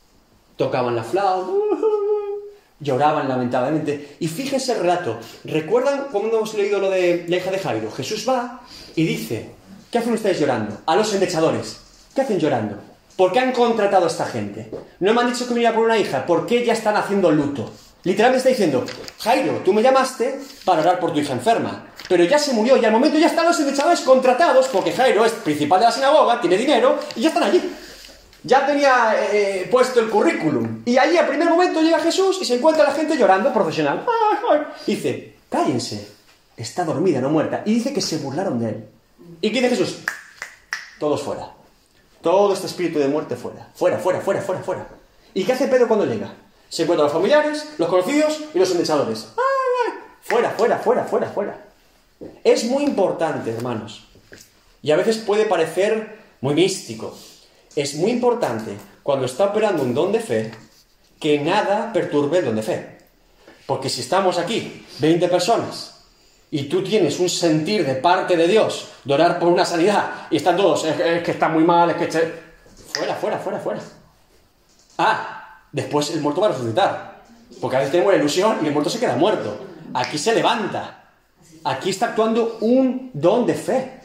[0.56, 1.50] Tocaban la flauta,
[2.80, 4.16] lloraban lamentablemente.
[4.20, 5.18] Y fíjense el relato.
[5.44, 7.90] ¿Recuerdan cuando hemos leído lo de la hija de Jairo?
[7.90, 8.60] Jesús va
[8.94, 9.50] y dice,
[9.90, 10.78] ¿qué hacen ustedes llorando?
[10.84, 11.80] A los endechadores.
[12.14, 12.76] ¿Qué hacen llorando?
[13.16, 14.70] ¿Por qué han contratado a esta gente?
[14.98, 17.70] No me han dicho que viniera por una hija, ¿por qué ya están haciendo luto?
[18.04, 18.84] Literalmente está diciendo,
[19.18, 22.84] Jairo, tú me llamaste para orar por tu hija enferma, pero ya se murió y
[22.84, 26.56] al momento ya están los chavales contratados porque Jairo es principal de la sinagoga, tiene
[26.56, 27.62] dinero y ya están allí.
[28.42, 30.82] Ya tenía eh, puesto el currículum.
[30.86, 34.06] Y allí al primer momento llega Jesús y se encuentra la gente llorando, profesional.
[34.86, 36.08] dice, cállense,
[36.56, 37.62] está dormida, no muerta.
[37.66, 38.84] Y dice que se burlaron de él.
[39.42, 39.98] ¿Y qué dice Jesús?
[40.98, 41.50] Todos fuera.
[42.22, 43.68] Todo este espíritu de muerte fuera.
[43.74, 44.86] Fuera, fuera, fuera, fuera, fuera.
[45.34, 46.32] ¿Y qué hace Pedro cuando llega?
[46.70, 49.28] Se encuentran los familiares, los conocidos y los endechadores.
[50.22, 51.64] Fuera, fuera, fuera, fuera, fuera.
[52.44, 54.06] Es muy importante, hermanos.
[54.80, 57.14] Y a veces puede parecer muy místico.
[57.76, 60.52] Es muy importante, cuando está operando un don de fe,
[61.18, 62.98] que nada perturbe el don de fe.
[63.66, 66.04] Porque si estamos aquí, 20 personas,
[66.50, 70.36] y tú tienes un sentir de parte de Dios de orar por una sanidad y
[70.36, 72.50] están todos, es, que está muy mal, es que...
[72.92, 73.80] Fuera, fuera, fuera, fuera.
[74.98, 75.39] Ah,
[75.72, 77.20] después el muerto va a resucitar.
[77.60, 79.56] Porque a veces tenemos la ilusión y el muerto se queda muerto.
[79.94, 81.04] Aquí se levanta.
[81.64, 84.00] Aquí está actuando un don de fe.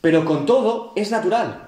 [0.00, 1.64] Pero con todo es natural.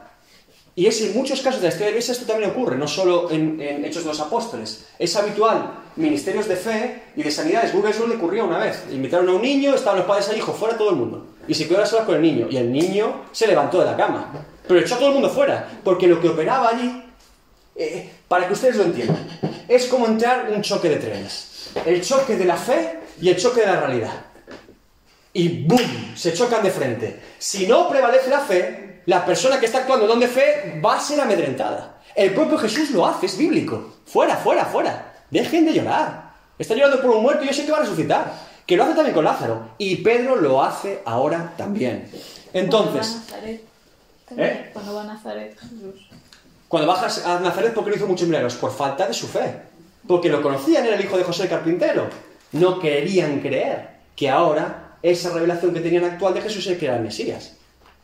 [0.78, 3.30] Y es en muchos casos de la historia de iglesia esto también ocurre, no solo
[3.30, 4.86] en, Hechos de los Apóstoles.
[4.98, 7.72] Es habitual, ministerios de fe y de sanidades.
[7.72, 8.84] Google le ocurrió una vez.
[8.92, 11.28] Invitaron a un niño, estaban los padres ahí, dijo, fuera todo el mundo.
[11.48, 12.48] Y se quedó a solas con el niño.
[12.50, 14.30] Y el niño se levantó de la cama.
[14.68, 15.66] Pero echó a todo el mundo fuera.
[15.82, 17.04] Porque lo que operaba allí,
[17.76, 19.26] eh, para que ustedes lo entiendan,
[19.68, 21.70] es como entrar un choque de trenes.
[21.84, 24.12] El choque de la fe y el choque de la realidad.
[25.32, 26.14] Y ¡boom!
[26.16, 27.20] Se chocan de frente.
[27.38, 31.20] Si no prevalece la fe, la persona que está actuando donde fe va a ser
[31.20, 32.00] amedrentada.
[32.14, 33.96] El propio Jesús lo hace, es bíblico.
[34.06, 35.24] Fuera, fuera, fuera.
[35.30, 36.32] Dejen de llorar.
[36.58, 38.32] Está llorando por un muerto y yo sé que va a resucitar.
[38.66, 39.72] Que lo hace también con Lázaro.
[39.76, 42.10] Y Pedro lo hace ahora también.
[42.54, 43.18] Entonces.
[44.36, 44.70] ¿Eh?
[44.72, 46.08] Cuando va a Nazaret, Jesús.
[46.68, 48.54] Cuando bajas a Nazaret, ¿por qué no hizo muchos milagros?
[48.56, 49.62] Por falta de su fe.
[50.06, 52.08] Porque lo conocían, era el hijo de José el carpintero.
[52.52, 57.52] No querían creer que ahora esa revelación que tenían actual de Jesús era el Mesías.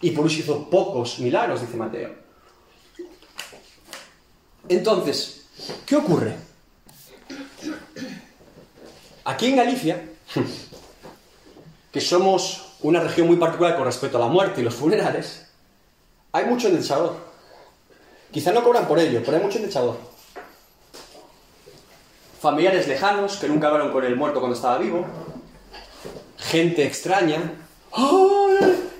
[0.01, 2.11] Y por eso hizo pocos milagros, dice Mateo.
[4.68, 5.46] Entonces,
[5.87, 6.35] ¿qué ocurre?
[9.25, 10.03] Aquí en Galicia,
[11.92, 15.46] que somos una región muy particular con respecto a la muerte y los funerales,
[16.33, 17.31] hay mucho endechador.
[18.32, 19.96] Quizá no cobran por ello, pero hay mucho endechador.
[22.40, 25.04] Familiares lejanos que nunca hablaron con el muerto cuando estaba vivo.
[26.38, 27.52] Gente extraña.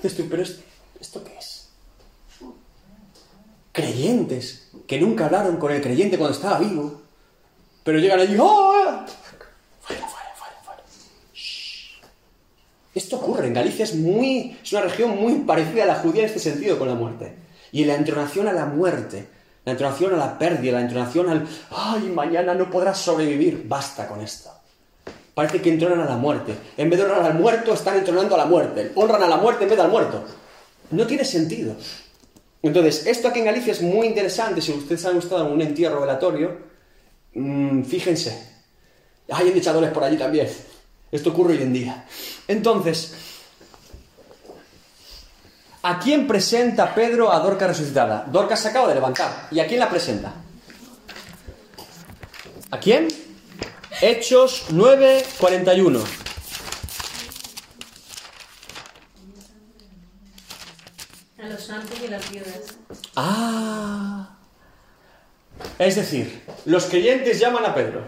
[0.03, 1.69] Estoy, pero ¿Esto qué es?
[3.71, 7.01] Creyentes que nunca hablaron con el creyente cuando estaba vivo,
[7.83, 9.03] pero llegan allí, ¡Oh!
[9.81, 10.83] Fuera, fuera, fuera, fuera.
[12.93, 16.27] Esto ocurre, en Galicia es, muy, es una región muy parecida a la judía en
[16.27, 17.42] este sentido con la muerte.
[17.73, 19.27] Y la entonación a la muerte,
[19.65, 23.65] la entonación a la pérdida, la entonación al, ¡ay, mañana no podrás sobrevivir!
[23.67, 24.49] Basta con esto.
[25.33, 26.55] Parece que entronan a la muerte.
[26.77, 28.91] En vez de honrar al muerto, están entronando a la muerte.
[28.95, 30.23] Honran a la muerte en vez del muerto.
[30.91, 31.75] No tiene sentido.
[32.61, 34.61] Entonces, esto aquí en Galicia es muy interesante.
[34.61, 36.55] Si ustedes han estado en un entierro velatorio,
[37.33, 38.53] mm, fíjense,
[39.29, 40.47] hay endechadores por allí también.
[41.11, 42.05] Esto ocurre hoy en día.
[42.47, 43.15] Entonces,
[45.83, 48.25] ¿a quién presenta Pedro a Dorca resucitada?
[48.27, 49.47] Dorca se acaba de levantar.
[49.51, 50.33] ¿Y a quién la presenta?
[52.71, 53.07] ¿A quién?
[54.01, 56.03] Hechos 9:41.
[61.41, 62.59] A los santos y las viudas.
[63.15, 64.29] Ah.
[65.77, 68.01] Es decir, los creyentes llaman a Pedro.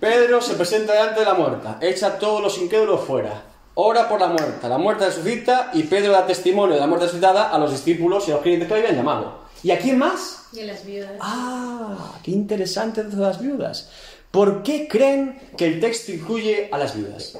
[0.00, 3.49] Pedro se presenta delante de la muerta, echa todos los incrédulos fuera,
[3.80, 7.50] ora por la muerta, la muerta resucita y Pedro da testimonio de la muerte resucitada
[7.50, 9.40] a los discípulos y a los creyentes que le habían llamado.
[9.62, 10.46] ¿Y a quién más?
[10.52, 11.12] Y a las viudas.
[11.20, 13.90] Ah, qué interesante de las viudas.
[14.30, 17.36] ¿Por qué creen que el texto incluye a las viudas?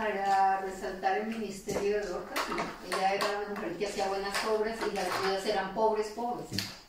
[0.00, 2.40] para resaltar el ministerio de Dorcas.
[2.88, 6.46] Ella era una mujer que hacía buenas obras y las viudas eran pobres, pobres.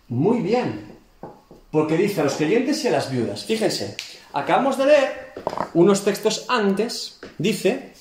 [0.07, 0.97] Muy bien.
[1.71, 3.45] Porque dice a los creyentes y a las viudas.
[3.45, 3.95] Fíjense,
[4.33, 5.33] acabamos de leer
[5.73, 7.19] unos textos antes.
[7.37, 7.93] Dice,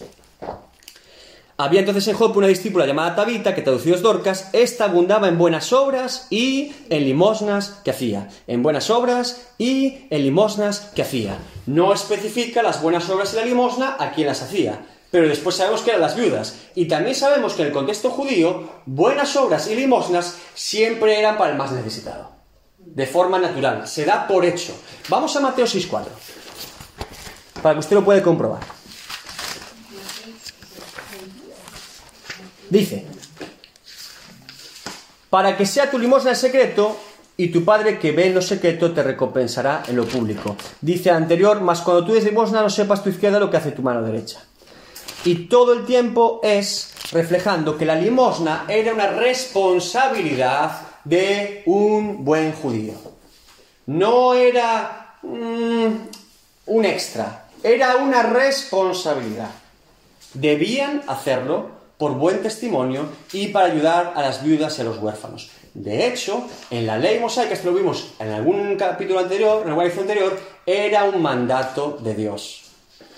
[1.61, 5.37] había entonces en Jope una discípula llamada Tabita, que traducido es Dorcas, esta abundaba en
[5.37, 8.31] buenas obras y en limosnas que hacía.
[8.47, 11.37] En buenas obras y en limosnas que hacía.
[11.67, 14.81] No especifica las buenas obras y la limosna a quién las hacía.
[15.11, 16.57] Pero después sabemos que eran las viudas.
[16.75, 21.51] Y también sabemos que en el contexto judío, buenas obras y limosnas siempre eran para
[21.51, 22.40] el más necesitado.
[23.01, 23.89] De forma natural.
[23.89, 24.79] Se da por hecho.
[25.09, 26.05] Vamos a Mateo 6.4.
[27.63, 28.61] Para que usted lo pueda comprobar.
[32.69, 33.07] Dice,
[35.31, 36.95] para que sea tu limosna en secreto
[37.39, 40.55] y tu padre que ve en lo secreto te recompensará en lo público.
[40.83, 43.81] Dice anterior, mas cuando tú des limosna no sepas tu izquierda lo que hace tu
[43.81, 44.45] mano derecha.
[45.25, 52.53] Y todo el tiempo es reflejando que la limosna era una responsabilidad de un buen
[52.53, 52.95] judío.
[53.87, 55.87] No era mm,
[56.67, 59.51] un extra, era una responsabilidad.
[60.35, 65.51] Debían hacerlo por buen testimonio y para ayudar a las viudas y a los huérfanos.
[65.75, 70.09] De hecho, en la ley mosaica, esto lo en algún capítulo anterior, en alguna lección
[70.09, 72.63] anterior, era un mandato de Dios.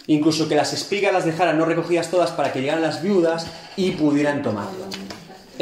[0.07, 3.93] Incluso que las espigas las dejaran no recogidas todas para que llegaran las viudas y
[3.93, 5.02] pudieran tomarlo.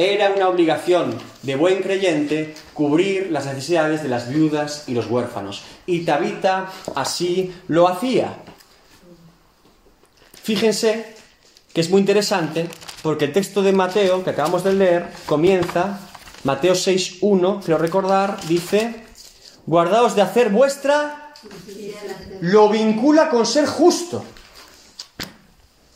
[0.00, 5.62] Era una obligación de buen creyente cubrir las necesidades de las viudas y los huérfanos.
[5.84, 8.38] Y Tabita así lo hacía.
[10.42, 11.14] Fíjense
[11.74, 12.66] que es muy interesante
[13.02, 16.00] porque el texto de Mateo que acabamos de leer comienza,
[16.44, 19.04] Mateo 6.1, quiero recordar, dice,
[19.66, 21.34] guardaos de hacer vuestra,
[22.40, 24.24] lo vincula con ser justo,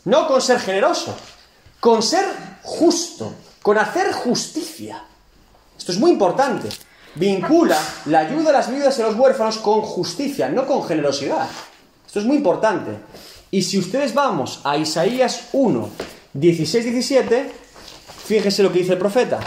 [0.05, 1.17] no con ser generoso,
[1.81, 2.27] con ser
[2.63, 3.35] justo,
[3.65, 5.03] con hacer justicia.
[5.79, 6.69] Esto es muy importante.
[7.15, 11.49] Vincula la ayuda a las viudas y a los huérfanos con justicia, no con generosidad.
[12.07, 12.91] Esto es muy importante.
[13.51, 15.89] Y si ustedes vamos a Isaías 1,
[16.35, 17.53] 16, 17,
[18.27, 19.41] fíjense lo que dice el profeta.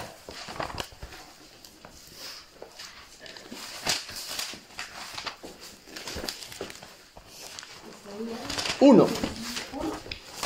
[8.79, 9.05] Uno.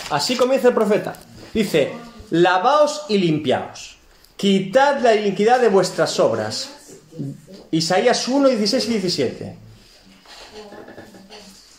[0.10, 1.16] Así comienza el profeta.
[1.54, 3.98] Dice, lavaos y limpiaos,
[4.36, 6.70] quitad la iniquidad de vuestras obras.
[7.72, 9.58] Isaías 1, 16 y 17.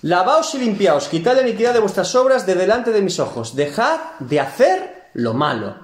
[0.02, 3.56] Lavaos y limpiaos, quitad la iniquidad de vuestras obras de delante de mis ojos.
[3.56, 5.74] Dejad de hacer lo malo.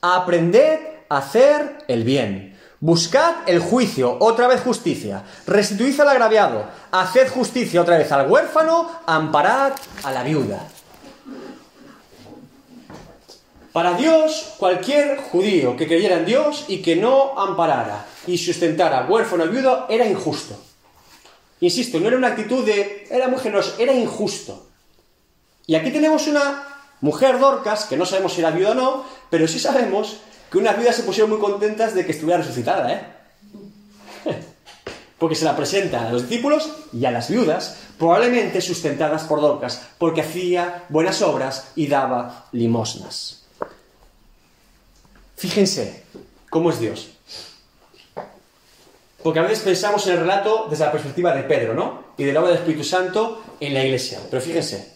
[0.00, 2.58] Aprended a hacer el bien.
[2.80, 5.22] Buscad el juicio, otra vez justicia.
[5.46, 6.64] Restituid al agraviado.
[6.90, 8.90] Haced justicia otra vez al huérfano.
[9.06, 9.72] Amparad
[10.02, 10.66] a la viuda.
[13.76, 19.44] Para Dios, cualquier judío que creyera en Dios y que no amparara y sustentara huérfano
[19.44, 20.56] y viudo era injusto.
[21.60, 23.06] Insisto, no era una actitud de...
[23.10, 24.66] era muy generoso, era injusto.
[25.66, 26.64] Y aquí tenemos una
[27.02, 30.20] mujer Dorcas, que no sabemos si era viuda o no, pero sí sabemos
[30.50, 33.02] que unas viudas se pusieron muy contentas de que estuviera resucitada, ¿eh?
[35.18, 39.82] Porque se la presenta a los discípulos y a las viudas, probablemente sustentadas por Dorcas,
[39.98, 43.42] porque hacía buenas obras y daba limosnas.
[45.36, 46.04] Fíjense
[46.50, 47.10] cómo es Dios.
[49.22, 52.04] Porque a veces pensamos en el relato desde la perspectiva de Pedro, ¿no?
[52.16, 54.20] Y de la obra del Espíritu Santo en la iglesia.
[54.30, 54.94] Pero fíjense.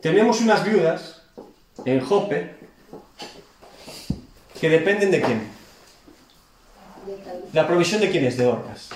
[0.00, 1.22] Tenemos unas viudas
[1.84, 2.56] en Jope
[4.60, 5.48] que dependen de quién.
[7.52, 8.88] La provisión de quién es, de Dorcas.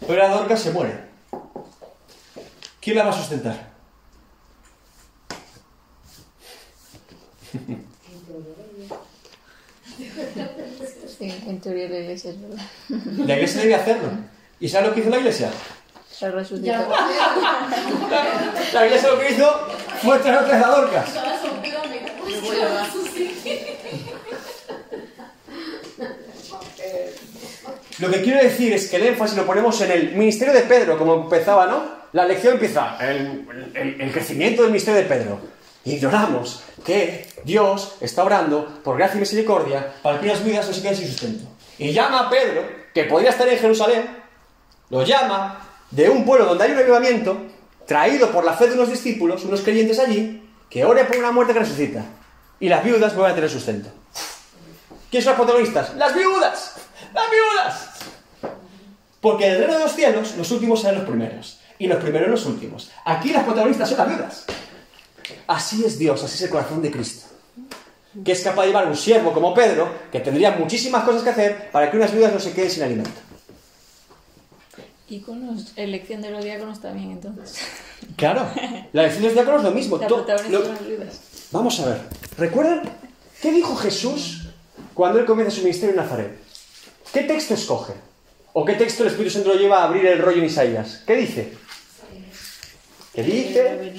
[0.00, 1.00] Pero la Dorcas se muere.
[2.80, 3.73] ¿Quién la va a sustentar?
[11.18, 12.64] Sí, en teoría la iglesia es verdad.
[13.26, 14.08] La iglesia debe hacerlo.
[14.60, 15.50] ¿Y sabes lo que hizo la iglesia?
[16.10, 16.72] Se resucitó.
[18.72, 19.68] La iglesia lo que hizo
[20.02, 21.10] fue traer otra vez a Dorcas.
[28.00, 30.98] Lo que quiero decir es que el énfasis lo ponemos en el ministerio de Pedro,
[30.98, 31.84] como empezaba, ¿no?
[32.12, 35.38] La lección empieza, el, el- el crecimiento del ministerio de Pedro.
[35.84, 40.82] Ignoramos que Dios está orando por gracia y misericordia para que unas vidas no se
[40.82, 41.44] queden sin sustento.
[41.78, 44.06] Y llama a Pedro, que podría estar en Jerusalén,
[44.90, 47.36] lo llama de un pueblo donde hay un avivamiento,
[47.86, 51.52] traído por la fe de unos discípulos, unos creyentes allí, que ore por una muerte
[51.52, 52.04] que resucita.
[52.60, 53.90] Y las viudas vuelven a tener sustento.
[55.10, 55.94] ¿Quiénes son las protagonistas?
[55.96, 56.74] ¡Las viudas!
[57.12, 57.90] ¡Las viudas!
[59.20, 61.60] Porque en el reino de los cielos, los últimos serán los primeros.
[61.78, 62.90] Y los primeros los últimos.
[63.04, 64.44] Aquí las protagonistas son las viudas.
[65.46, 67.33] Así es Dios, así es el corazón de Cristo.
[68.22, 71.70] Que es capaz de llevar un siervo como Pedro, que tendría muchísimas cosas que hacer
[71.72, 73.10] para que unas viudas no se queden sin alimento.
[75.08, 77.58] Y con los, elección de los diáconos también, entonces.
[78.16, 78.46] Claro,
[78.92, 79.96] la elección de los diáconos es lo mismo.
[79.96, 80.62] La To- lo-.
[81.52, 82.00] Vamos a ver,
[82.36, 82.82] ¿recuerdan
[83.40, 84.48] qué dijo Jesús
[84.92, 86.38] cuando él comienza su ministerio en Nazaret?
[87.12, 87.94] ¿Qué texto escoge?
[88.52, 91.02] ¿O qué texto el Espíritu Santo lo lleva a abrir el rollo en Isaías?
[91.06, 91.52] ¿Qué dice?
[93.14, 93.92] ¿Qué dice?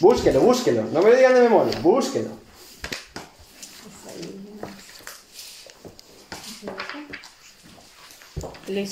[0.00, 0.84] Búsquelo, búsquelo.
[0.84, 2.30] No me lo digan de memoria, búsquelo.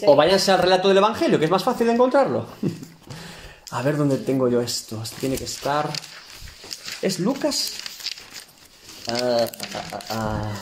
[0.07, 2.47] O váyanse al relato del Evangelio, que es más fácil de encontrarlo.
[3.71, 5.03] A ver dónde tengo yo esto.
[5.19, 5.91] Tiene que estar.
[7.01, 7.73] ¿Es Lucas?
[9.09, 10.53] Ah, ah, ah.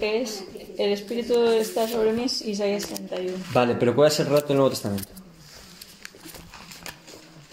[0.00, 0.44] Es
[0.78, 3.36] el Espíritu está sobre mí, Isaías 61.
[3.52, 5.08] Vale, pero ¿cuál es el relato del Nuevo Testamento?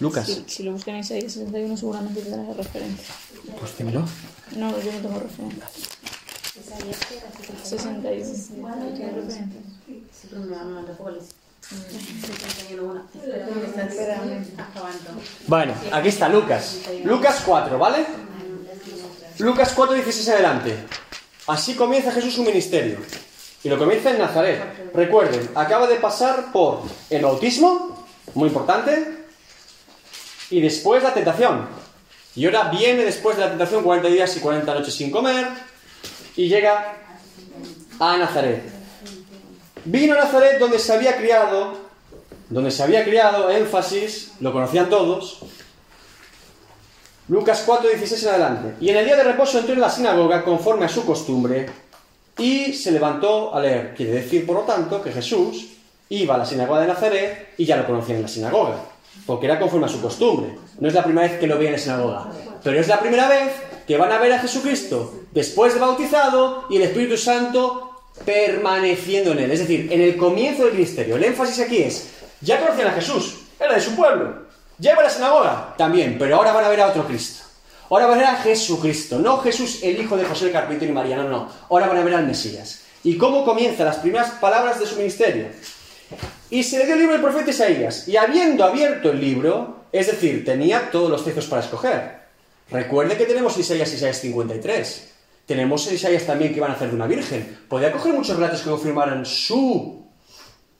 [0.00, 0.26] Lucas.
[0.26, 3.14] Si, si lo buscan en Isaías 61 seguramente te dará referencia.
[3.58, 4.04] Pues dímelo.
[4.56, 5.68] No, yo no tengo referencia.
[15.46, 16.78] Bueno, aquí está Lucas.
[17.04, 18.06] Lucas 4, ¿vale?
[19.38, 20.76] Lucas 4, 16 adelante.
[21.46, 22.98] Así comienza Jesús su ministerio.
[23.62, 24.92] Y lo comienza en Nazaret.
[24.94, 29.24] Recuerden, acaba de pasar por el bautismo, muy importante,
[30.50, 31.66] y después la tentación.
[32.34, 35.48] Y ahora viene después de la tentación 40 días y 40 noches sin comer,
[36.38, 36.94] y llega
[37.98, 38.62] a Nazaret.
[39.84, 41.76] Vino a Nazaret donde se había criado,
[42.48, 45.40] donde se había criado, énfasis, lo conocían todos,
[47.26, 48.74] Lucas 4, 16 en adelante.
[48.80, 51.68] Y en el día de reposo entró en la sinagoga conforme a su costumbre
[52.38, 53.94] y se levantó a leer.
[53.96, 55.66] Quiere decir, por lo tanto, que Jesús
[56.08, 58.76] iba a la sinagoga de Nazaret y ya lo conocían en la sinagoga,
[59.26, 60.56] porque era conforme a su costumbre.
[60.78, 62.28] No es la primera vez que lo veían en la sinagoga,
[62.62, 66.76] pero es la primera vez que van a ver a Jesucristo después de bautizado y
[66.76, 69.50] el Espíritu Santo permaneciendo en él.
[69.50, 71.16] Es decir, en el comienzo del ministerio.
[71.16, 72.08] El énfasis aquí es,
[72.42, 74.46] ya conocían a Jesús, era de su pueblo.
[74.76, 77.44] Ya iba a la sinagoga, también, pero ahora van a ver a otro Cristo.
[77.88, 80.94] Ahora van a ver a Jesucristo, no Jesús el hijo de José el carpintero y
[80.94, 81.48] María, no, no.
[81.70, 82.82] Ahora van a ver al Mesías.
[83.02, 85.46] ¿Y cómo comienzan las primeras palabras de su ministerio?
[86.50, 88.06] Y se le dio el libro del profeta Isaías.
[88.06, 92.17] Y habiendo abierto el libro, es decir, tenía todos los textos para escoger.
[92.70, 95.08] Recuerde que tenemos Isaías, Isaías 53.
[95.46, 97.58] Tenemos Isaías también que van a hacer de una virgen.
[97.68, 100.06] Podía coger muchos relatos que confirmaran su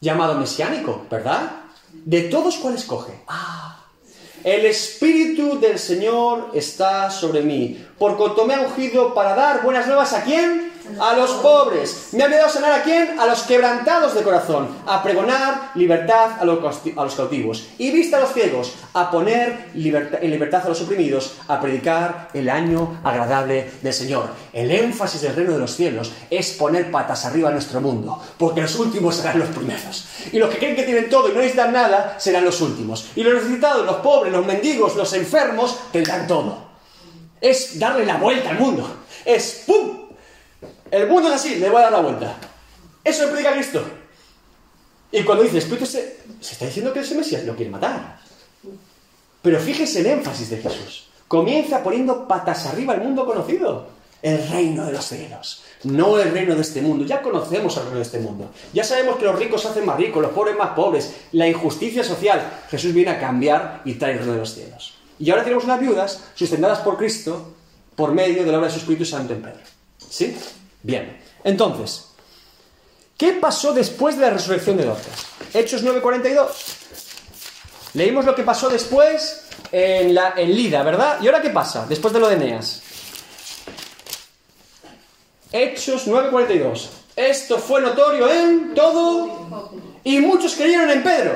[0.01, 1.63] llamado mesiánico, ¿verdad?
[1.93, 3.13] De todos, ¿cuál escoge?
[3.27, 3.87] Ah,
[4.45, 9.87] el Espíritu del Señor está sobre mí, por cuanto me ha ungido para dar buenas
[9.87, 10.73] nuevas a quién?
[11.01, 12.09] A los pobres.
[12.13, 13.19] ¿Me ha enviado a sanar a quién?
[13.19, 18.33] A los quebrantados de corazón, a pregonar libertad a los cautivos y vista a los
[18.33, 23.93] ciegos, a poner liberta- en libertad a los oprimidos, a predicar el año agradable del
[23.93, 24.29] Señor.
[24.53, 28.63] El énfasis del reino de los cielos es poner patas arriba a nuestro mundo, porque
[28.63, 30.07] los últimos serán los primeros.
[30.33, 33.09] Y los que creen que tienen todo y no necesitan nada serán los últimos.
[33.15, 36.67] Y los necesitados, los pobres, los mendigos, los enfermos tendrán todo.
[37.41, 38.89] Es darle la vuelta al mundo.
[39.25, 39.98] Es ¡pum!
[40.91, 42.37] El mundo es así, le voy a dar la vuelta.
[43.05, 43.83] Eso predica Cristo.
[45.11, 48.19] Y cuando dice Espíritu, se, se está diciendo que ese Mesías lo quiere matar.
[49.43, 51.09] Pero fíjese el énfasis de Jesús.
[51.27, 53.99] Comienza poniendo patas arriba al mundo conocido.
[54.21, 55.63] El reino de los cielos.
[55.85, 57.05] No el reino de este mundo.
[57.05, 58.51] Ya conocemos el reino de este mundo.
[58.73, 61.15] Ya sabemos que los ricos se hacen más ricos, los pobres más pobres.
[61.33, 62.65] La injusticia social.
[62.69, 64.95] Jesús viene a cambiar y trae el reino de los cielos.
[65.21, 67.55] Y ahora tenemos unas viudas sustentadas por Cristo
[67.95, 69.61] por medio de la obra de su Espíritu Santo en Pedro.
[69.99, 70.37] ¿Sí?
[70.83, 71.21] Bien.
[71.45, 72.07] Entonces,
[73.17, 75.27] ¿qué pasó después de la resurrección de Dorcas?
[75.55, 76.49] Hechos 9:42.
[77.95, 81.19] Leímos lo que pasó después en, la, en Lida, ¿verdad?
[81.21, 82.83] ¿Y ahora qué pasa después de lo de Eneas?
[85.53, 86.89] Hechos 9:42.
[87.17, 89.71] Esto fue notorio en todo
[90.05, 91.33] y muchos creyeron en Pedro.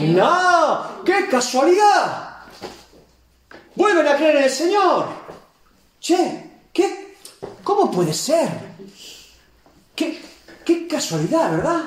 [0.00, 1.04] ¡No!
[1.04, 2.36] ¡Qué casualidad!
[3.74, 5.06] Vuelven a creer en el Señor.
[6.00, 7.05] Che, ¿qué?
[7.66, 8.48] ¿Cómo puede ser?
[9.96, 10.22] ¿Qué,
[10.64, 11.82] qué casualidad, ¿verdad?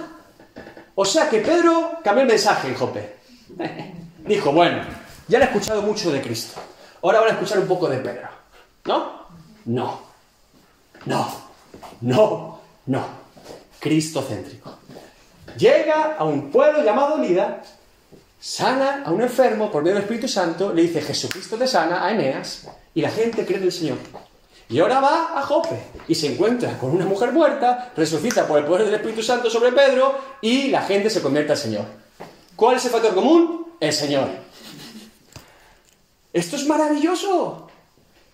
[0.94, 3.16] O sea que Pedro cambió el mensaje en Jope.
[4.28, 4.84] Dijo, bueno,
[5.30, 6.60] ya han escuchado mucho de Cristo.
[7.02, 8.28] Ahora van a escuchar un poco de Pedro.
[8.84, 9.26] ¿No?
[9.64, 10.02] No.
[11.06, 11.32] No.
[12.02, 12.60] No.
[12.86, 13.06] No.
[13.80, 14.80] Cristo céntrico.
[15.58, 17.64] Llega a un pueblo llamado Lida,
[18.38, 22.12] sana a un enfermo por medio del Espíritu Santo, le dice Jesucristo te sana a
[22.12, 23.98] Eneas y la gente cree en el Señor.
[24.70, 28.66] Y ahora va a Jope y se encuentra con una mujer muerta, resucita por el
[28.66, 31.86] poder del Espíritu Santo sobre Pedro y la gente se convierte al Señor.
[32.56, 33.74] ¿Cuál es el factor común?
[33.80, 34.28] El Señor.
[36.32, 37.68] Esto es maravilloso.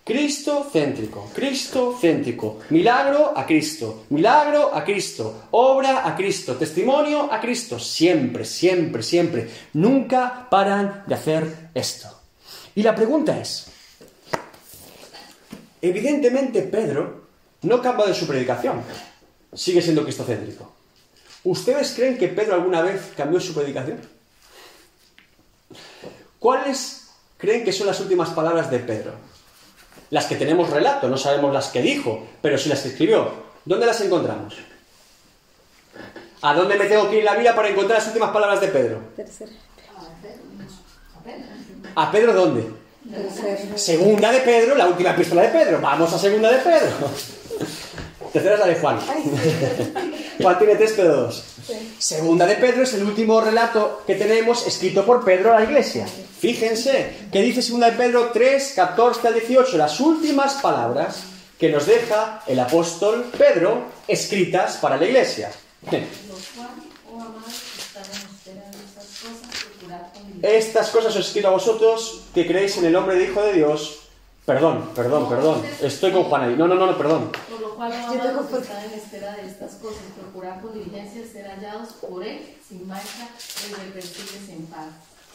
[0.04, 7.40] Cristo céntrico, Cristo céntrico, milagro a Cristo, milagro a Cristo, obra a Cristo, testimonio a
[7.40, 9.50] Cristo, siempre, siempre, siempre.
[9.72, 12.08] Nunca paran de hacer esto.
[12.76, 13.66] Y la pregunta es,
[15.82, 17.26] evidentemente Pedro
[17.62, 18.82] no cambia de su predicación,
[19.52, 20.72] sigue siendo cristocéntrico.
[21.44, 24.00] ¿Ustedes creen que Pedro alguna vez cambió su predicación?
[26.38, 29.12] ¿Cuáles creen que son las últimas palabras de Pedro?
[30.10, 33.46] Las que tenemos relato, no sabemos las que dijo, pero sí las que escribió.
[33.64, 34.54] ¿Dónde las encontramos?
[36.42, 38.68] ¿A dónde me tengo que ir en la Biblia para encontrar las últimas palabras de
[38.68, 39.00] Pedro?
[41.96, 42.85] ¿A Pedro dónde?
[43.76, 45.80] Segunda de Pedro, la última epístola de Pedro.
[45.80, 47.10] Vamos a segunda de Pedro.
[48.32, 48.98] Tercera es la de Juan.
[50.42, 51.44] Juan tiene tres, pero dos.
[51.98, 56.06] Segunda de Pedro es el último relato que tenemos escrito por Pedro a la iglesia.
[56.38, 61.24] Fíjense que dice segunda de Pedro 3, 14 al 18, las últimas palabras
[61.58, 65.50] que nos deja el apóstol Pedro escritas para la iglesia.
[70.42, 74.00] Estas cosas os escribo a vosotros que creéis en el nombre de Hijo de Dios.
[74.44, 75.62] Perdón, perdón, perdón.
[75.82, 76.54] Estoy con Juan ahí.
[76.56, 77.32] No, no, no, no, perdón.
[77.50, 81.94] Por lo cual, amados, están en espera de estas cosas, procurar con diligencia ser hallados
[81.94, 83.28] por Él, sin mancha,
[83.68, 84.86] irreprensibles en paz.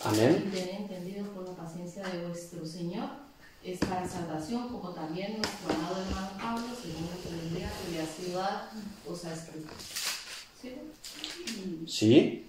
[0.03, 0.45] Amén.
[0.47, 3.09] Y tener entendido por la paciencia de vuestro Señor,
[3.63, 8.07] es para salvación, como también nuestro amado hermano Pablo, según la sabiduría que le ha
[8.07, 8.71] sido dada,
[9.07, 9.73] os ha escrito.
[10.61, 10.71] ¿Sí?
[11.85, 12.47] Sí.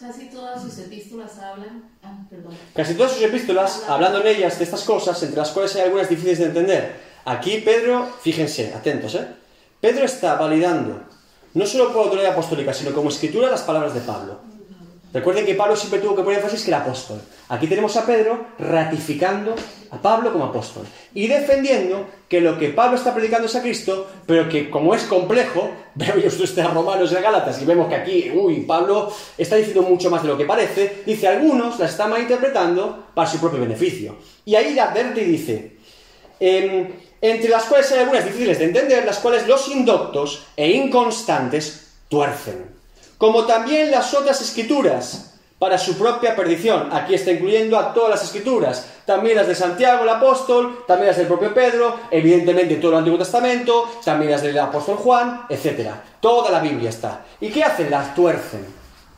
[0.00, 1.90] Casi todas sus epístolas hablan.
[2.02, 2.54] Ah, perdón.
[2.74, 6.08] Casi todas sus epístolas, hablando en ellas de estas cosas, entre las cuales hay algunas
[6.08, 7.00] difíciles de entender.
[7.24, 9.26] Aquí Pedro, fíjense, atentos, ¿eh?
[9.80, 11.02] Pedro está validando,
[11.54, 14.49] no solo por autoridad apostólica, sino como escritura las palabras de Pablo.
[15.12, 17.20] Recuerden que Pablo siempre tuvo que poner énfasis que era apóstol.
[17.48, 19.56] Aquí tenemos a Pedro ratificando
[19.90, 24.06] a Pablo como apóstol y defendiendo que lo que Pablo está predicando es a Cristo,
[24.24, 27.88] pero que como es complejo, veo yo usted a Romanos y a Gálatas y vemos
[27.88, 31.86] que aquí, uy, Pablo está diciendo mucho más de lo que parece, dice algunos la
[31.86, 34.14] están malinterpretando para su propio beneficio.
[34.44, 35.76] Y ahí advierte y dice,
[36.38, 36.88] em,
[37.20, 42.79] entre las cuales hay algunas difíciles de entender, las cuales los indoctos e inconstantes tuercen
[43.20, 46.88] como también las otras escrituras, para su propia perdición.
[46.90, 51.18] Aquí está incluyendo a todas las escrituras, también las de Santiago el apóstol, también las
[51.18, 55.90] del propio Pedro, evidentemente todo el Antiguo Testamento, también las del apóstol Juan, etc.
[56.18, 57.26] Toda la Biblia está.
[57.42, 57.90] ¿Y qué hacen?
[57.90, 58.64] Las tuercen.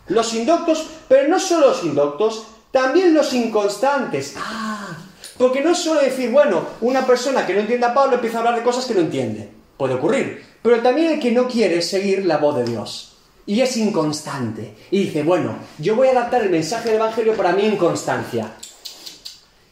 [0.09, 4.35] Los indoctos, pero no solo los indoctos, también los inconstantes.
[4.37, 4.97] Ah,
[5.39, 8.41] porque no es solo decir, bueno, una persona que no entienda a Pablo empieza a
[8.41, 9.49] hablar de cosas que no entiende.
[9.77, 10.45] Puede ocurrir.
[10.61, 13.12] Pero también el que no quiere seguir la voz de Dios
[13.47, 14.75] y es inconstante.
[14.91, 18.53] Y dice, bueno, yo voy a adaptar el mensaje del Evangelio para mi inconstancia.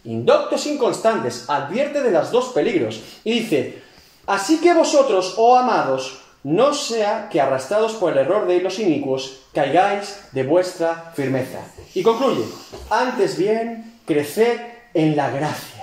[0.04, 3.00] Indoctos inconstantes, advierte de los dos peligros.
[3.24, 3.82] Y dice,
[4.26, 9.40] así que vosotros, oh amados, no sea que arrastrados por el error de los inicuos,
[9.52, 11.60] caigáis de vuestra firmeza.
[11.94, 12.44] Y concluye,
[12.88, 14.58] antes bien, creced
[14.94, 15.79] en la gracia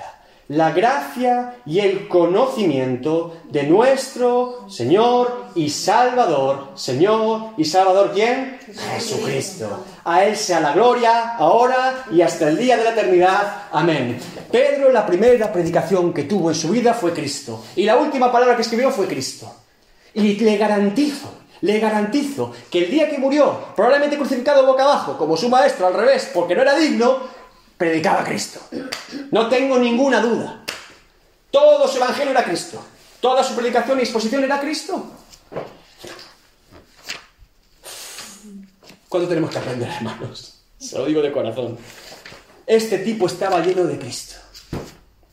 [0.50, 6.70] la gracia y el conocimiento de nuestro Señor y Salvador.
[6.76, 8.58] Señor y Salvador, ¿quién?
[8.93, 9.84] Jesucristo.
[10.06, 13.64] A Él sea la gloria, ahora y hasta el día de la eternidad.
[13.72, 14.18] Amén.
[14.50, 17.66] Pedro, la primera predicación que tuvo en su vida fue Cristo.
[17.76, 19.54] Y la última palabra que escribió fue Cristo.
[20.14, 21.30] Y le garantizo,
[21.62, 25.93] le garantizo que el día que murió, probablemente crucificado boca abajo, como su maestro al
[25.93, 27.18] revés, porque no era digno,
[27.78, 28.60] predicaba a Cristo.
[29.32, 30.64] No tengo ninguna duda.
[31.52, 32.84] Todo su evangelio era Cristo.
[33.22, 35.12] Toda su predicación y exposición era Cristo.
[39.10, 40.62] ¿Cuánto tenemos que aprender, hermanos?
[40.78, 41.78] Se lo digo de corazón.
[42.66, 44.36] Este tipo estaba lleno de Cristo.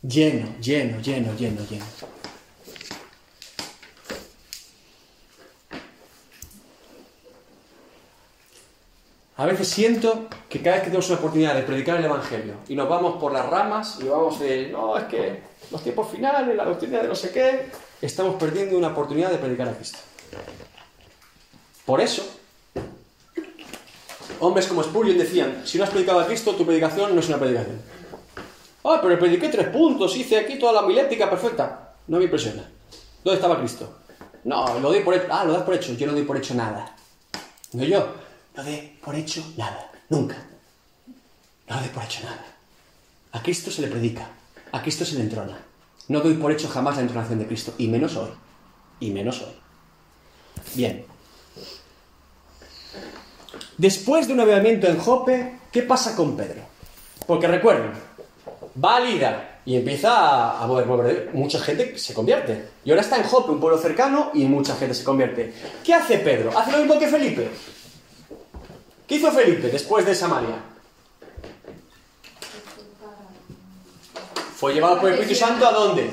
[0.02, 1.84] Lleno, lleno, lleno, lleno, lleno.
[9.36, 12.76] A veces siento que cada vez que tenemos una oportunidad de predicar el Evangelio y
[12.76, 16.64] nos vamos por las ramas y vamos de, no, es que los tiempos finales, la
[16.64, 17.70] doctrina de no sé qué,
[18.00, 19.98] estamos perdiendo una oportunidad de predicar a Cristo.
[21.84, 22.24] Por eso,
[24.38, 27.38] hombres como Spurgeon decían, si no has predicado a Cristo, tu predicación no es una
[27.38, 27.82] predicación.
[28.84, 31.94] Ah, pero prediqué tres puntos, hice aquí toda la milética perfecta.
[32.06, 32.70] No me impresiona.
[33.24, 33.96] ¿Dónde estaba Cristo?
[34.44, 35.26] No, lo doy por hecho.
[35.30, 35.94] Ah, lo das por hecho.
[35.94, 36.94] Yo no doy por hecho nada.
[37.72, 38.23] No yo
[38.56, 40.36] no dé por hecho nada, nunca.
[41.68, 42.44] No doy por hecho nada.
[43.32, 44.28] A Cristo se le predica,
[44.72, 45.58] a Cristo se le entrona.
[46.08, 48.30] No doy por hecho jamás la entronación de Cristo, y menos hoy,
[49.00, 49.54] y menos hoy.
[50.74, 51.04] Bien.
[53.78, 56.62] Después de un avivamiento en Jope, ¿qué pasa con Pedro?
[57.26, 57.92] Porque recuerden,
[58.82, 62.68] va a Lida y empieza a mover, mucha gente se convierte.
[62.84, 65.54] Y ahora está en Jope, un pueblo cercano, y mucha gente se convierte.
[65.82, 66.56] ¿Qué hace Pedro?
[66.56, 67.50] ¿Hace lo mismo que Felipe?
[69.06, 70.56] ¿Qué hizo Felipe después de Samaria?
[74.56, 76.10] Fue llevado por el Espíritu Santo a dónde?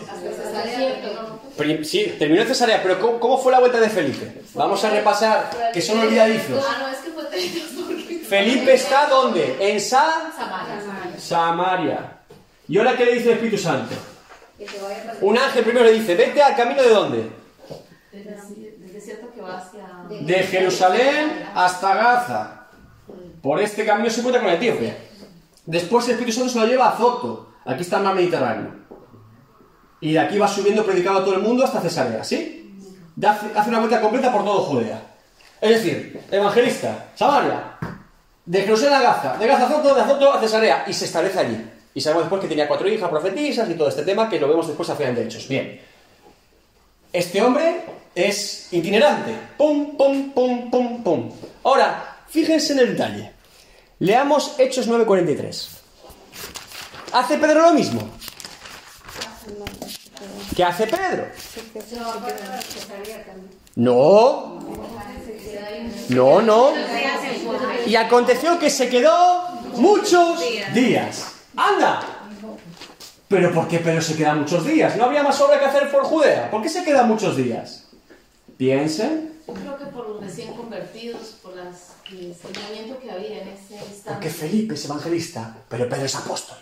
[1.83, 4.41] Sí, terminó en Cesarea, pero ¿cómo, fue la vuelta de Felipe?
[4.55, 6.65] Vamos a repasar, que son olvidadizos.
[6.67, 6.91] Ah,
[8.27, 9.57] Felipe está ¿dónde?
[9.59, 10.31] En Sa
[11.17, 12.17] Samaria.
[12.67, 13.95] ¿Y ahora qué le dice el Espíritu Santo?
[15.21, 17.31] Un ángel primero le dice, vete al camino de dónde?
[20.21, 22.60] De Jerusalén hasta Gaza.
[23.41, 24.95] Por este camino se encuentra con etíope.
[25.65, 27.53] Después el Espíritu Santo se lo lleva a Zoto.
[27.65, 28.71] Aquí está el mar Mediterráneo.
[29.99, 32.75] Y de aquí va subiendo predicado a todo el mundo hasta Cesarea, ¿sí?
[33.23, 35.01] Hace una vuelta completa por todo Judea.
[35.59, 37.77] Es decir, evangelista, Samaria,
[38.45, 41.39] de Jerusalén a Gaza, de Gaza a Zoto, de Zoto a Cesarea, y se establece
[41.39, 41.69] allí.
[41.93, 44.67] Y sabemos después que tenía cuatro hijas profetisas y todo este tema que lo vemos
[44.67, 45.47] después al final de Hechos.
[45.47, 45.79] Bien.
[47.13, 47.81] Este hombre
[48.15, 49.35] es itinerante.
[49.57, 51.31] Pum, pum, pum, pum, pum.
[51.63, 53.31] Ahora, fíjense en el detalle.
[53.99, 55.67] Leamos Hechos 9:43.
[57.13, 58.09] ¿Hace Pedro lo mismo?
[60.55, 61.27] ¿Qué hace Pedro?
[63.75, 64.59] No,
[66.09, 66.73] no, no.
[67.85, 70.39] Y aconteció que se quedó muchos
[70.73, 71.35] días.
[71.55, 72.21] ¡Anda!
[73.27, 74.97] ¿Pero por qué Pedro se queda muchos días?
[74.97, 76.51] ¿No había más obra que hacer por Judea?
[76.51, 77.87] ¿Por qué se queda muchos días?
[78.57, 79.39] Piensen.
[79.45, 84.03] Creo que por los recién convertidos, por las, el enseñamiento que había en ese instante.
[84.05, 86.57] Porque Felipe es evangelista, pero Pedro es apóstol.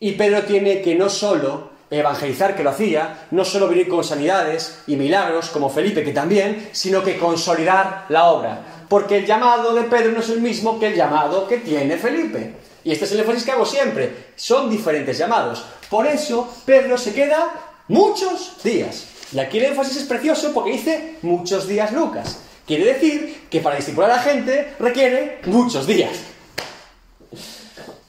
[0.00, 4.78] Y Pedro tiene que no solo evangelizar, que lo hacía, no solo venir con sanidades
[4.86, 8.84] y milagros, como Felipe, que también, sino que consolidar la obra.
[8.88, 12.54] Porque el llamado de Pedro no es el mismo que el llamado que tiene Felipe.
[12.82, 14.32] Y este es el énfasis que hago siempre.
[14.36, 15.64] Son diferentes llamados.
[15.90, 17.52] Por eso Pedro se queda
[17.88, 19.06] muchos días.
[19.32, 22.38] Y aquí el énfasis es precioso porque dice muchos días Lucas.
[22.70, 26.12] Quiere decir que para discipular a la gente requiere muchos días.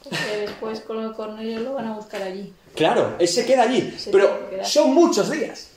[0.03, 2.53] Porque después con Cornelio lo van a buscar allí.
[2.75, 5.69] Claro, él se queda allí, Se pero que son muchos días.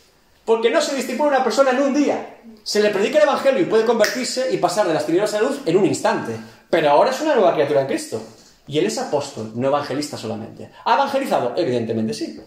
[0.44, 2.36] Porque no se discipula una persona en un día.
[2.62, 5.48] Se le predica el Evangelio y puede convertirse y pasar de las tinieblas a la
[5.48, 6.36] luz en un instante.
[6.68, 8.20] Pero ahora es una nueva criatura en Cristo.
[8.66, 10.68] Y él es apóstol, no evangelista solamente.
[10.84, 11.54] ¿Ha evangelizado?
[11.56, 12.38] Evidentemente sí.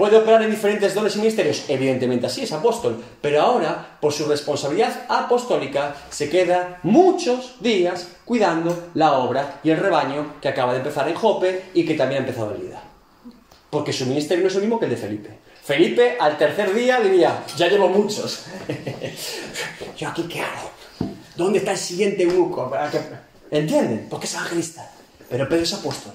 [0.00, 1.64] ¿Puede operar en diferentes dones y ministerios?
[1.68, 3.04] Evidentemente así, es apóstol.
[3.20, 9.76] Pero ahora, por su responsabilidad apostólica, se queda muchos días cuidando la obra y el
[9.76, 12.82] rebaño que acaba de empezar en Jope y que también ha empezado en Lida.
[13.68, 15.38] Porque su ministerio no es el mismo que el de Felipe.
[15.62, 18.46] Felipe al tercer día diría, ya llevo muchos.
[19.98, 20.70] ¿Yo aquí qué hago?
[21.36, 22.70] ¿Dónde está el siguiente qué?
[23.50, 24.06] ¿Entienden?
[24.08, 24.90] Porque es evangelista.
[25.28, 26.14] Pero Pedro es apóstol.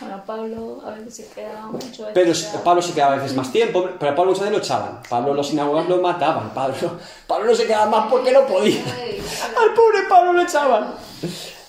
[0.00, 2.06] Bueno, Pablo a veces se queda mucho.
[2.12, 5.00] queda- Pablo se quedaba a veces más tiempo, pero a Pablo muchas veces lo echaban.
[5.08, 6.52] Pablo los sinagogas lo mataban.
[6.52, 8.82] Pablo, Pablo no se quedaba más porque no podía.
[8.84, 10.94] Al pobre Pablo lo echaban.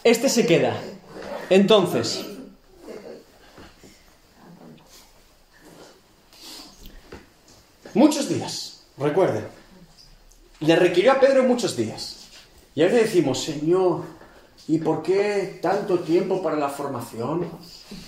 [0.04, 0.76] Este se queda.
[1.50, 2.26] Entonces,
[7.94, 9.48] muchos días, recuerden,
[10.60, 12.18] le requirió a Pedro muchos días.
[12.74, 14.04] Y a veces decimos, Señor,
[14.68, 17.48] ¿y por qué tanto tiempo para la formación?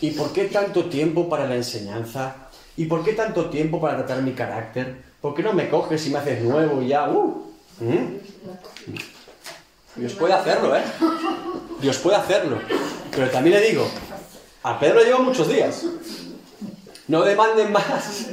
[0.02, 2.36] ¿Y por qué tanto tiempo para la enseñanza?
[2.76, 5.04] ¿Y por qué tanto tiempo para tratar mi carácter?
[5.22, 7.10] ¿Por qué no me coges y me haces nuevo y ya?
[7.10, 7.44] Uh,
[7.80, 8.18] ¿Mm?
[9.96, 10.84] Dios puede hacerlo, ¿eh?
[11.82, 12.60] Dios puede hacerlo.
[13.12, 13.88] Pero también le digo,
[14.64, 15.86] a Pedro le lleva muchos días.
[17.08, 18.28] No demanden más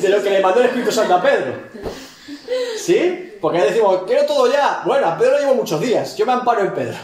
[0.00, 1.54] de lo que le mandó el Espíritu Santo a Pedro.
[2.78, 3.36] ¿Sí?
[3.40, 4.82] Porque decimos, quiero todo ya.
[4.86, 6.16] Bueno, a Pedro le llevo muchos días.
[6.16, 6.96] Yo me amparo en Pedro.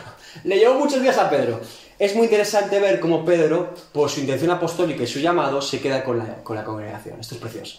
[0.44, 1.60] Le llevo muchos días a Pedro.
[1.98, 6.04] Es muy interesante ver cómo Pedro, por su intención apostólica y su llamado, se queda
[6.04, 7.20] con la, con la congregación.
[7.20, 7.78] Esto es precioso.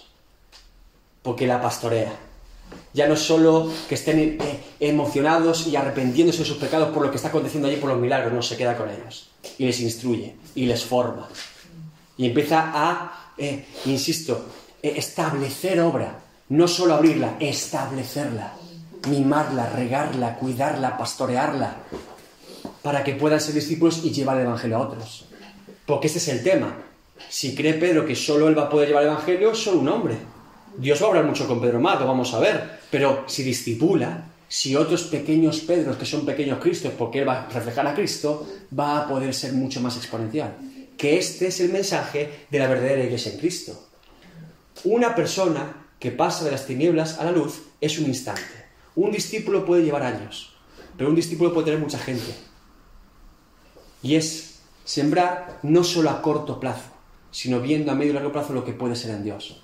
[1.21, 2.13] Porque la pastorea.
[2.93, 7.17] Ya no solo que estén eh, emocionados y arrepentiéndose de sus pecados por lo que
[7.17, 9.29] está aconteciendo allí por los milagros, no, se queda con ellos.
[9.57, 11.27] Y les instruye y les forma.
[12.17, 14.47] Y empieza a, eh, insisto,
[14.81, 16.19] eh, establecer obra.
[16.49, 18.53] No solo abrirla, establecerla.
[19.07, 21.77] Mimarla, regarla, cuidarla, pastorearla.
[22.87, 25.25] Para que puedan ser discípulos y llevar el Evangelio a otros.
[25.85, 26.73] Porque ese es el tema.
[27.27, 30.15] Si cree Pedro que solo él va a poder llevar el Evangelio, solo un hombre.
[30.77, 32.79] Dios va a hablar mucho con Pedro lo vamos a ver.
[32.89, 37.49] Pero si discipula, si otros pequeños Pedros, que son pequeños Cristos, porque él va a
[37.49, 40.55] reflejar a Cristo, va a poder ser mucho más exponencial.
[40.97, 43.89] Que este es el mensaje de la verdadera iglesia en Cristo.
[44.85, 48.63] Una persona que pasa de las tinieblas a la luz es un instante.
[48.95, 50.53] Un discípulo puede llevar años,
[50.97, 52.46] pero un discípulo puede tener mucha gente.
[54.07, 56.91] Y es sembrar no solo a corto plazo,
[57.29, 59.61] sino viendo a medio y largo plazo lo que puede ser en Dios.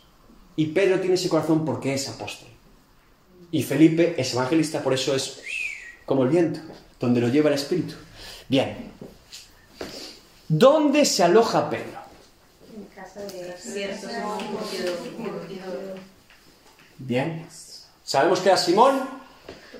[0.57, 2.49] Y Pedro tiene ese corazón porque es apóstol.
[3.51, 5.39] Y Felipe es evangelista, por eso es
[6.05, 6.59] como el viento,
[6.99, 7.93] donde lo lleva el Espíritu.
[8.49, 8.91] Bien.
[10.49, 12.01] ¿Dónde se aloja Pedro?
[12.75, 14.09] En casa de Cierto,
[16.97, 17.47] Bien.
[18.03, 19.07] Sabemos que era Simón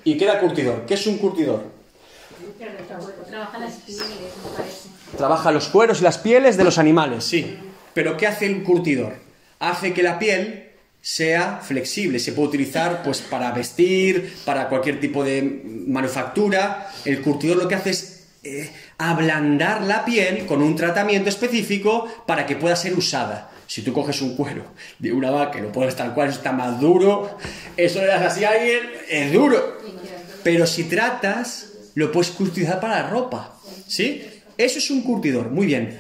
[0.06, 0.86] y que era curtidor.
[0.86, 1.73] ¿Qué es un curtidor?
[3.28, 4.06] Trabaja las pieles.
[5.18, 7.58] Trabaja los cueros y las pieles de los animales, sí.
[7.94, 9.16] Pero ¿qué hace el curtidor?
[9.60, 15.24] Hace que la piel sea flexible, se puede utilizar pues para vestir, para cualquier tipo
[15.24, 16.90] de manufactura.
[17.04, 22.46] El curtidor lo que hace es eh, ablandar la piel con un tratamiento específico para
[22.46, 23.52] que pueda ser usada.
[23.68, 24.64] Si tú coges un cuero
[25.00, 27.38] de una vaca y lo pones tal cual, está más duro,
[27.76, 29.78] eso le das así a alguien, es duro.
[30.44, 33.54] Pero si tratas, lo puedes utilizar para la ropa.
[33.88, 34.24] ¿Sí?
[34.58, 35.50] Eso es un curtidor.
[35.50, 36.00] Muy bien.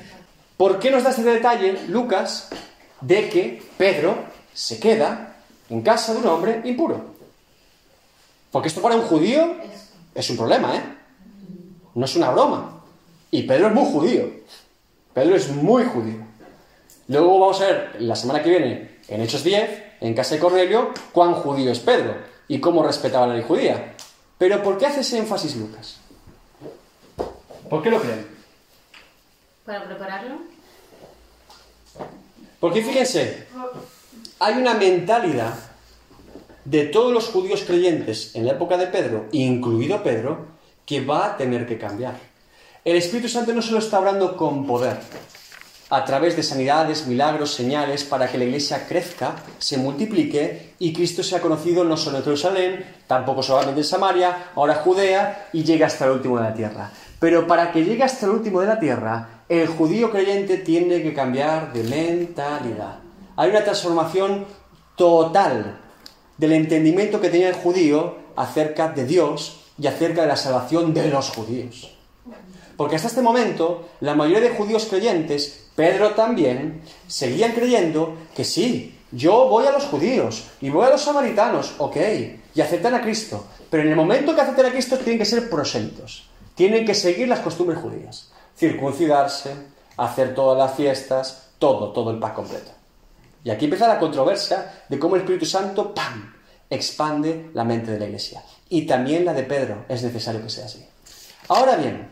[0.57, 2.49] ¿Por qué nos da este detalle, Lucas,
[3.01, 4.15] de que Pedro
[4.53, 5.37] se queda
[5.69, 7.13] en casa de un hombre impuro?
[8.51, 9.55] Porque esto para un judío
[10.13, 10.83] es un problema, ¿eh?
[11.95, 12.83] No es una broma.
[13.31, 14.29] Y Pedro es muy judío.
[15.13, 16.23] Pedro es muy judío.
[17.07, 20.91] Luego vamos a ver la semana que viene, en Hechos 10, en casa de Cornelio,
[21.11, 22.15] cuán judío es Pedro
[22.47, 23.92] y cómo respetaba la ley judía.
[24.37, 25.97] Pero ¿por qué hace ese énfasis Lucas?
[27.69, 28.27] ¿Por qué lo creen?
[29.65, 30.35] Para prepararlo.
[32.59, 33.47] Porque fíjense,
[34.39, 35.53] hay una mentalidad
[36.65, 40.47] de todos los judíos creyentes en la época de Pedro, incluido Pedro,
[40.85, 42.19] que va a tener que cambiar.
[42.85, 44.97] El Espíritu Santo no solo está hablando con poder,
[45.93, 51.21] a través de sanidades, milagros, señales, para que la iglesia crezca, se multiplique y Cristo
[51.21, 56.05] sea conocido no solo en Jerusalén, tampoco solamente en Samaria, ahora Judea y llegue hasta
[56.05, 56.89] el último de la tierra.
[57.19, 61.13] Pero para que llegue hasta el último de la tierra, el judío creyente tiene que
[61.13, 62.95] cambiar de mentalidad.
[63.35, 64.47] Hay una transformación
[64.95, 65.77] total
[66.39, 71.09] del entendimiento que tenía el judío acerca de Dios y acerca de la salvación de
[71.09, 71.95] los judíos.
[72.77, 78.99] Porque hasta este momento, la mayoría de judíos creyentes, Pedro también, seguían creyendo que sí,
[79.11, 81.97] yo voy a los judíos y voy a los samaritanos, ok,
[82.55, 83.45] y aceptan a Cristo.
[83.69, 87.27] Pero en el momento que aceptan a Cristo tienen que ser prosélitos, tienen que seguir
[87.27, 89.53] las costumbres judías, circuncidarse,
[89.97, 92.71] hacer todas las fiestas, todo, todo el pack completo.
[93.43, 96.33] Y aquí empieza la controversia de cómo el Espíritu Santo, ¡pam!,
[96.69, 98.43] expande la mente de la iglesia.
[98.69, 100.85] Y también la de Pedro, es necesario que sea así.
[101.49, 102.09] Ahora bien,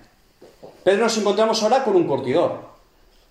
[0.83, 2.71] Pedro nos encontramos ahora con un curtidor.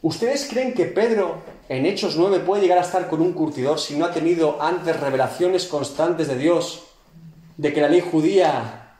[0.02, 3.96] ¿Ustedes creen que Pedro en Hechos 9 puede llegar a estar con un curtidor si
[3.96, 6.84] no ha tenido antes revelaciones constantes de Dios
[7.56, 8.96] de que la ley judía...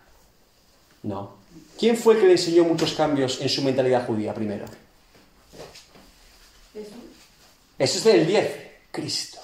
[1.03, 1.41] No.
[1.79, 4.67] ¿Quién fue el que le enseñó muchos cambios en su mentalidad judía primero?
[7.79, 8.71] Eso es del 10.
[8.91, 9.39] Cristo.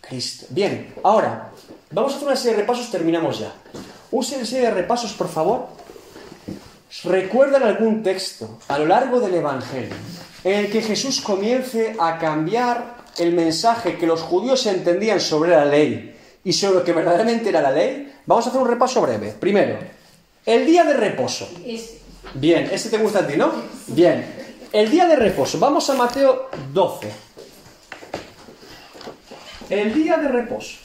[0.00, 0.46] Cristo.
[0.50, 1.52] Bien, ahora,
[1.92, 3.54] vamos a hacer una serie de repasos, terminamos ya.
[4.10, 5.68] Una serie de repasos, por favor.
[7.04, 9.94] ¿Recuerdan algún texto a lo largo del Evangelio
[10.42, 15.64] en el que Jesús comience a cambiar el mensaje que los judíos entendían sobre la
[15.64, 18.14] ley y sobre lo que verdaderamente era la ley?
[18.24, 19.34] Vamos a hacer un repaso breve.
[19.38, 19.78] Primero,
[20.46, 21.48] el día de reposo.
[22.34, 23.52] Bien, ese te gusta a ti, ¿no?
[23.88, 24.24] Bien.
[24.72, 25.58] El día de reposo.
[25.58, 27.10] Vamos a Mateo 12.
[29.70, 30.78] El día de reposo.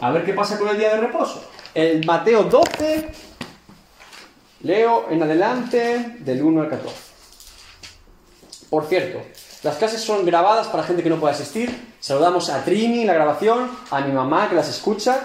[0.00, 1.44] A ver qué pasa con el día de reposo.
[1.74, 3.08] El Mateo 12,
[4.66, 6.96] leo en adelante del 1 al 14.
[8.68, 9.20] Por cierto,
[9.62, 11.94] las clases son grabadas para gente que no pueda asistir.
[12.00, 15.20] Saludamos a Trini en la grabación, a mi mamá que las escucha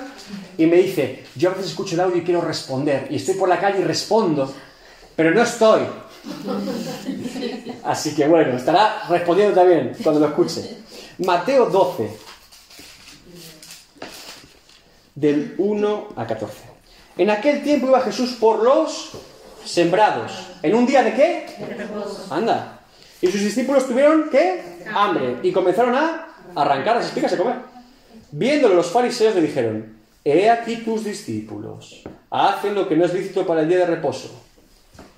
[0.58, 3.50] y me dice, yo a veces escucho el audio y quiero responder y estoy por
[3.50, 4.54] la calle y respondo,
[5.16, 5.82] pero no estoy.
[7.84, 10.78] Así que bueno, estará respondiendo también cuando lo escuche.
[11.18, 12.18] Mateo 12,
[15.16, 16.58] del 1 a 14.
[17.18, 19.12] En aquel tiempo iba Jesús por los
[19.66, 20.48] sembrados.
[20.62, 21.46] ¿En un día de qué?
[22.30, 22.80] Anda.
[23.22, 24.84] Y sus discípulos tuvieron qué?
[24.94, 25.38] Hambre.
[25.44, 27.56] Y comenzaron a arrancar las espigas y comer.
[28.32, 33.46] Viéndolo los fariseos le dijeron, he aquí tus discípulos, hacen lo que no es lícito
[33.46, 34.30] para el día de reposo.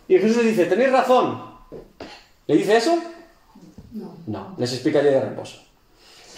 [0.08, 1.42] Y Jesús les dice, tenéis razón.
[2.48, 2.98] ¿Le dice eso?
[3.94, 4.18] No.
[4.26, 5.60] No, les explica el día de reposo.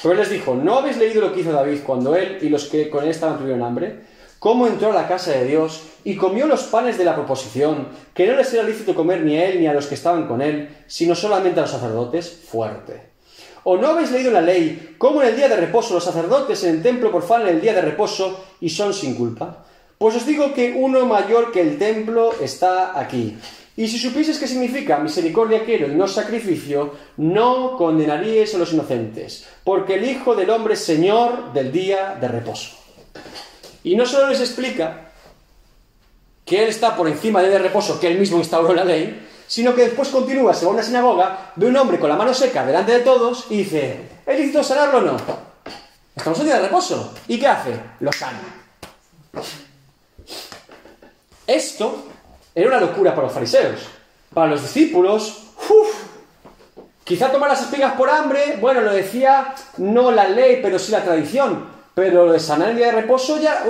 [0.01, 2.65] Pero él les dijo, ¿no habéis leído lo que hizo David cuando él y los
[2.65, 4.01] que con él estaban tuvieron hambre?
[4.45, 8.27] Cómo entró a la casa de Dios y comió los panes de la proposición, que
[8.27, 10.69] no les era lícito comer ni a él ni a los que estaban con él,
[10.85, 13.09] sino solamente a los sacerdotes, fuerte.
[13.63, 16.75] ¿O no habéis leído la ley, cómo en el día de reposo los sacerdotes en
[16.75, 19.65] el templo profanan el día de reposo y son sin culpa?
[19.97, 23.35] Pues os digo que uno mayor que el templo está aquí.
[23.75, 29.47] Y si supieses qué significa misericordia quiero y no sacrificio, no condenaríais a los inocentes,
[29.63, 32.85] porque el Hijo del Hombre es Señor del día de reposo.
[33.85, 35.11] Y no solo les explica
[36.43, 39.75] que Él está por encima día de reposo, que Él mismo instauró la ley, sino
[39.75, 42.65] que después continúa, se va a una sinagoga, ve un hombre con la mano seca
[42.65, 45.17] delante de todos y dice, ¿es lícito sanarlo o no?
[46.15, 47.13] Estamos en día de reposo.
[47.27, 47.79] ¿Y qué hace?
[47.99, 48.39] Lo sana.
[51.45, 52.05] Esto
[52.55, 53.81] era una locura para los fariseos.
[54.33, 55.95] Para los discípulos, ¡uf!
[57.03, 61.03] quizá tomar las espigas por hambre, bueno, lo decía no la ley, pero sí la
[61.03, 61.74] tradición.
[61.95, 63.65] Pero de sanar el día de reposo ya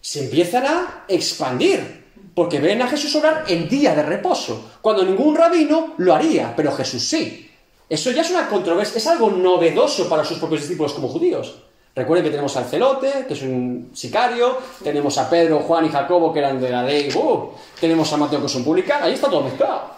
[0.00, 2.06] se empiezan a expandir.
[2.34, 6.70] Porque ven a Jesús orar en día de reposo, cuando ningún rabino lo haría, pero
[6.70, 7.50] Jesús sí.
[7.88, 11.62] Eso ya es una controversia, es algo novedoso para sus propios discípulos como judíos.
[11.94, 16.30] Recuerden que tenemos al celote, que es un sicario, tenemos a Pedro, Juan y Jacobo,
[16.30, 17.52] que eran de la ley, ¡uh!
[17.80, 19.92] tenemos a Mateo, que es un publicano, ahí está todo mezclado.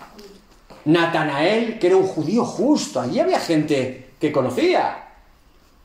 [0.85, 5.08] Natanael, que era un judío justo, allí había gente que conocía.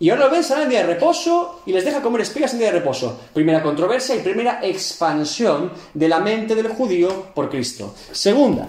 [0.03, 2.59] Y ahora lo ven, salen en día de reposo y les deja comer espigas en
[2.59, 3.21] día de reposo.
[3.33, 7.95] Primera controversia y primera expansión de la mente del judío por Cristo.
[8.11, 8.67] Segunda,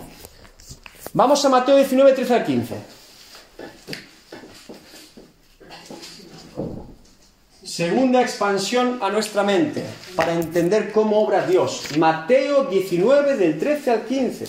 [1.12, 2.74] vamos a Mateo 19, 13 al 15.
[7.64, 9.82] Segunda expansión a nuestra mente
[10.14, 11.99] para entender cómo obra Dios.
[11.99, 14.47] Mateo 19 del 13 al 15.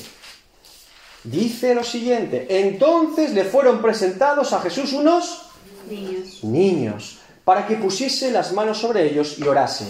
[1.24, 5.45] Dice lo siguiente, entonces le fueron presentados a Jesús unos
[5.90, 6.44] Niños.
[6.44, 9.86] niños para que pusiese las manos sobre ellos y orase.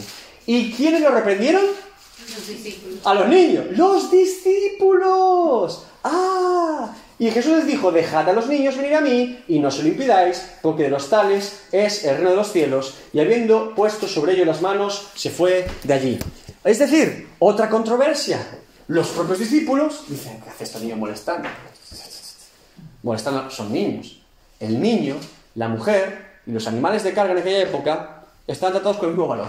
[0.46, 1.64] ¿Y quiénes lo reprendieron?
[1.64, 3.00] Los discípulos.
[3.06, 5.86] A los niños, los discípulos.
[6.04, 9.84] Ah, y Jesús les dijo, dejad a los niños venir a mí y no se
[9.84, 12.96] lo impidáis, porque de los tales es el reino de los cielos.
[13.14, 16.20] Y habiendo puesto sobre ellos las manos, se fue de allí.
[16.64, 18.46] Es decir, otra controversia.
[18.88, 21.48] Los propios discípulos dicen, ¿qué hace este niño molestando?
[23.02, 24.22] Molestando, son niños.
[24.60, 25.16] El niño,
[25.56, 29.28] la mujer y los animales de carga en aquella época estaban tratados con el mismo
[29.28, 29.48] valor.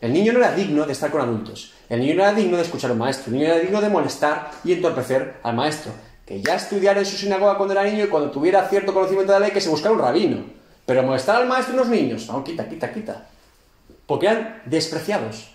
[0.00, 1.74] El niño no era digno de estar con adultos.
[1.88, 3.26] El niño no era digno de escuchar a un maestro.
[3.26, 5.92] El niño era digno de molestar y entorpecer al maestro.
[6.26, 9.38] Que ya estudiara en su sinagoga cuando era niño y cuando tuviera cierto conocimiento de
[9.38, 10.44] la ley que se buscara un rabino.
[10.86, 13.28] Pero molestar al maestro y los niños, no, quita, quita, quita.
[14.06, 15.52] Porque eran despreciados.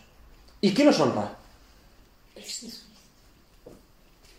[0.61, 1.35] ¿Y quién los honra?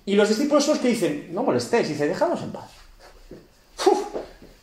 [0.06, 2.77] Y los discípulos son los que dicen, no molestéis, dice, dejadnos en paz.
[3.86, 3.98] Uf,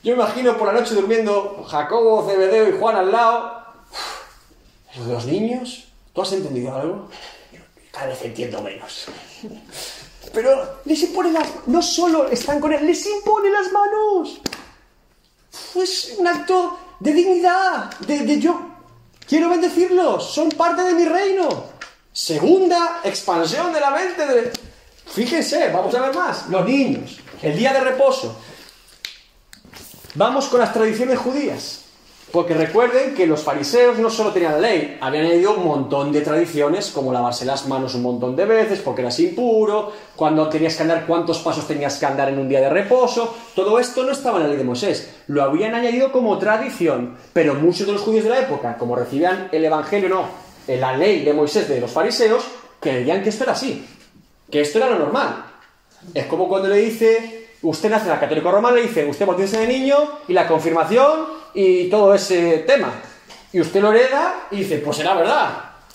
[0.03, 3.63] yo me imagino por la noche durmiendo Jacobo, Zebedeo y Juan al lado.
[3.91, 5.87] Uf, ¿Lo de los niños?
[6.13, 7.09] ¿Tú has entendido algo?
[7.91, 9.05] Cada vez entiendo menos.
[10.33, 11.47] Pero les impone las...
[11.67, 14.41] No solo están con él, les impone las manos.
[15.73, 18.59] Uf, Es un acto de dignidad, de, de yo
[19.27, 21.65] quiero bendecirlos, son parte de mi reino.
[22.11, 24.51] Segunda expansión de la mente de...
[25.07, 26.47] Fíjense, vamos a ver más.
[26.49, 28.37] Los niños, el día de reposo.
[30.15, 31.81] Vamos con las tradiciones judías.
[32.31, 36.21] Porque recuerden que los fariseos no solo tenían la ley, habían añadido un montón de
[36.21, 40.83] tradiciones, como lavarse las manos un montón de veces, porque eras impuro, cuando tenías que
[40.83, 43.35] andar, cuántos pasos tenías que andar en un día de reposo.
[43.53, 47.53] Todo esto no estaba en la ley de Moisés, lo habían añadido como tradición, pero
[47.53, 50.25] muchos de los judíos de la época, como recibían el evangelio, no,
[50.67, 52.43] en la ley de Moisés de los fariseos,
[52.79, 53.85] creían que esto era así,
[54.49, 55.45] que esto era lo normal.
[56.13, 57.34] Es como cuando le dice,
[57.69, 59.97] usted nace en la católica romana, le dice, usted bautiza de niño
[60.27, 62.93] y la confirmación y todo ese tema.
[63.51, 65.49] Y usted lo hereda y dice, pues será verdad.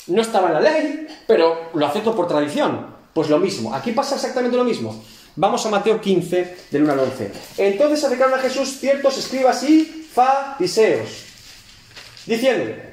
[0.09, 2.87] No estaba en la ley, pero lo acepto por tradición.
[3.13, 3.75] Pues lo mismo.
[3.75, 5.03] Aquí pasa exactamente lo mismo.
[5.37, 7.33] Vamos a Mateo 15, del 1 al 11.
[7.59, 11.09] Entonces acercaron a Jesús ciertos escribas y fariseos,
[12.27, 12.91] diciéndole,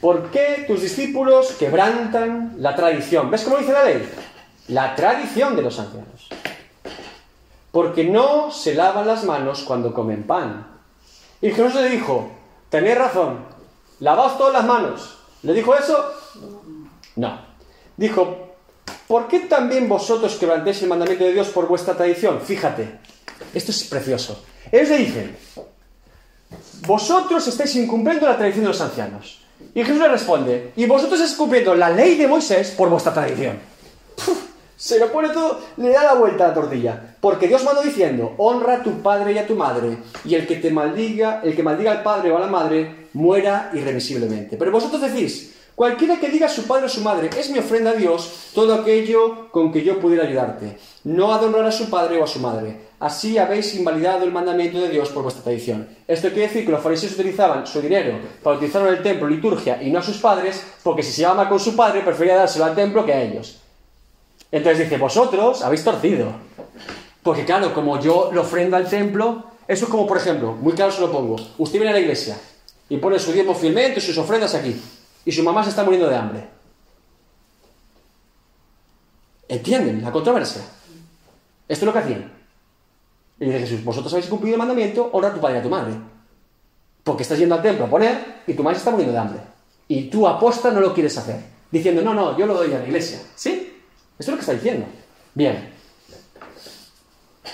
[0.00, 3.30] ¿por qué tus discípulos quebrantan la tradición?
[3.30, 4.08] ¿Ves cómo dice la ley?
[4.68, 6.17] La tradición de los ancianos.
[7.78, 10.66] Porque no se lavan las manos cuando comen pan.
[11.40, 12.28] Y Jesús le dijo,
[12.68, 13.44] tenéis razón,
[14.00, 15.16] lavaos todas las manos.
[15.44, 15.96] ¿Le dijo eso?
[17.14, 17.40] No.
[17.96, 18.56] Dijo,
[19.06, 22.40] ¿por qué también vosotros quebrantéis el mandamiento de Dios por vuestra tradición?
[22.40, 22.98] Fíjate,
[23.54, 24.42] esto es precioso.
[24.72, 25.36] Ellos le dicen,
[26.84, 29.38] vosotros estáis incumpliendo la tradición de los ancianos.
[29.72, 33.56] Y Jesús le responde, y vosotros estáis cumpliendo la ley de Moisés por vuestra tradición.
[34.16, 34.47] Puf,
[34.78, 37.16] se lo pone todo, le da la vuelta a la tortilla.
[37.20, 40.54] Porque Dios mandó diciendo, honra a tu padre y a tu madre, y el que
[40.54, 44.56] te maldiga, el que maldiga al padre o a la madre, muera irremisiblemente.
[44.56, 47.58] Pero vosotros decís, cualquiera que diga a su padre o a su madre, es mi
[47.58, 50.78] ofrenda a Dios, todo aquello con que yo pudiera ayudarte.
[51.02, 52.80] No ha de honrar a su padre o a su madre.
[53.00, 55.88] Así habéis invalidado el mandamiento de Dios por vuestra tradición.
[56.06, 59.82] Esto quiere decir que los fariseos utilizaban su dinero para utilizarlo en el templo, liturgia,
[59.82, 62.64] y no a sus padres, porque si se llevaba mal con su padre, prefería dárselo
[62.64, 63.58] al templo que a ellos.
[64.50, 66.32] Entonces dice, vosotros habéis torcido.
[67.22, 70.90] Porque claro, como yo lo ofrendo al templo, eso es como, por ejemplo, muy claro
[70.90, 72.38] se lo pongo, usted viene a la iglesia
[72.88, 74.80] y pone su diezmo fielmente, sus ofrendas aquí,
[75.24, 76.48] y su mamá se está muriendo de hambre.
[79.46, 80.62] ¿Entienden la controversia?
[81.68, 82.32] Esto es lo que hacían.
[83.40, 85.68] Y dice Jesús, vosotros habéis cumplido el mandamiento, honra a tu padre y a tu
[85.68, 85.94] madre.
[87.04, 89.40] Porque estás yendo al templo a poner y tu madre se está muriendo de hambre.
[89.86, 91.42] Y tú aposta no lo quieres hacer.
[91.70, 93.20] Diciendo, no, no, yo lo doy a la iglesia.
[93.34, 93.77] ¿Sí?
[94.18, 94.86] Esto es lo que está diciendo.
[95.34, 95.70] Bien.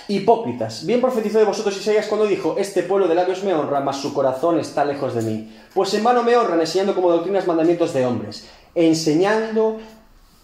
[0.07, 0.85] Hipócritas.
[0.85, 4.13] Bien profetizó de vosotros Isaías cuando dijo, este pueblo de labios me honra, mas su
[4.13, 5.57] corazón está lejos de mí.
[5.73, 8.47] Pues en vano me honran enseñando como doctrinas mandamientos de hombres.
[8.75, 9.79] enseñando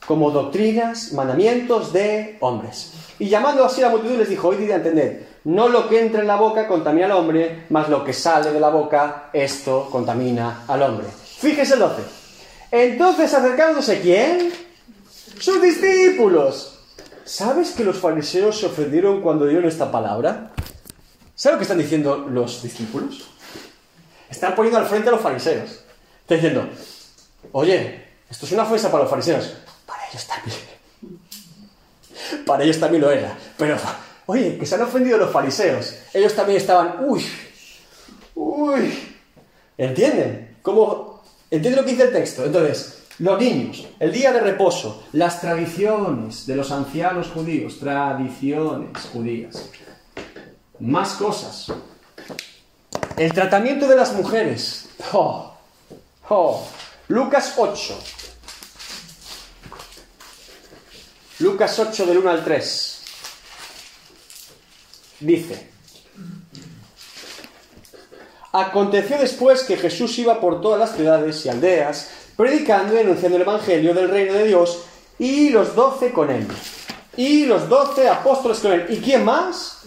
[0.08, 2.94] como doctrinas, mandamientos de hombres.
[3.20, 6.22] Y llamando así a la multitud les dijo, oíd y entender, no lo que entra
[6.22, 10.64] en la boca contamina al hombre, mas lo que sale de la boca, esto contamina
[10.68, 11.08] al hombre.
[11.38, 12.02] Fíjese el 12.
[12.72, 14.52] Entonces acercándose, ¿quién?
[15.40, 16.80] Sus discípulos.
[17.26, 20.52] ¿Sabes que los fariseos se ofendieron cuando dieron esta palabra?
[21.36, 23.30] ¿Sabes lo que están diciendo los discípulos?
[24.30, 25.72] Están poniendo al frente a los fariseos.
[26.22, 26.70] Están diciendo,
[27.52, 29.54] oye, esto es una ofensa para los fariseos.
[29.86, 30.60] Para ellos también.
[32.46, 33.38] Para ellos también lo era.
[33.58, 33.78] Pero,
[34.26, 35.96] oye, que se han ofendido los fariseos.
[36.14, 37.26] Ellos también estaban, uy,
[38.36, 39.18] uy.
[39.78, 40.58] ¿Entienden?
[40.62, 41.24] ¿Cómo?
[41.50, 42.46] ¿Entienden lo que dice el texto?
[42.46, 49.70] Entonces, los niños, el día de reposo, las tradiciones de los ancianos judíos, tradiciones judías.
[50.80, 51.72] Más cosas.
[53.16, 54.90] El tratamiento de las mujeres.
[55.14, 55.54] Oh,
[56.30, 56.68] oh.
[57.10, 58.00] Lucas 8.
[61.40, 63.02] Lucas 8 del 1 al 3.
[65.20, 65.70] Dice.
[68.52, 73.44] Aconteció después que Jesús iba por todas las ciudades y aldeas, predicando y anunciando el
[73.44, 74.84] Evangelio del reino de Dios,
[75.20, 76.48] y los doce con él.
[77.18, 78.86] Y los doce apóstoles con él.
[78.90, 79.80] ¿Y quién más?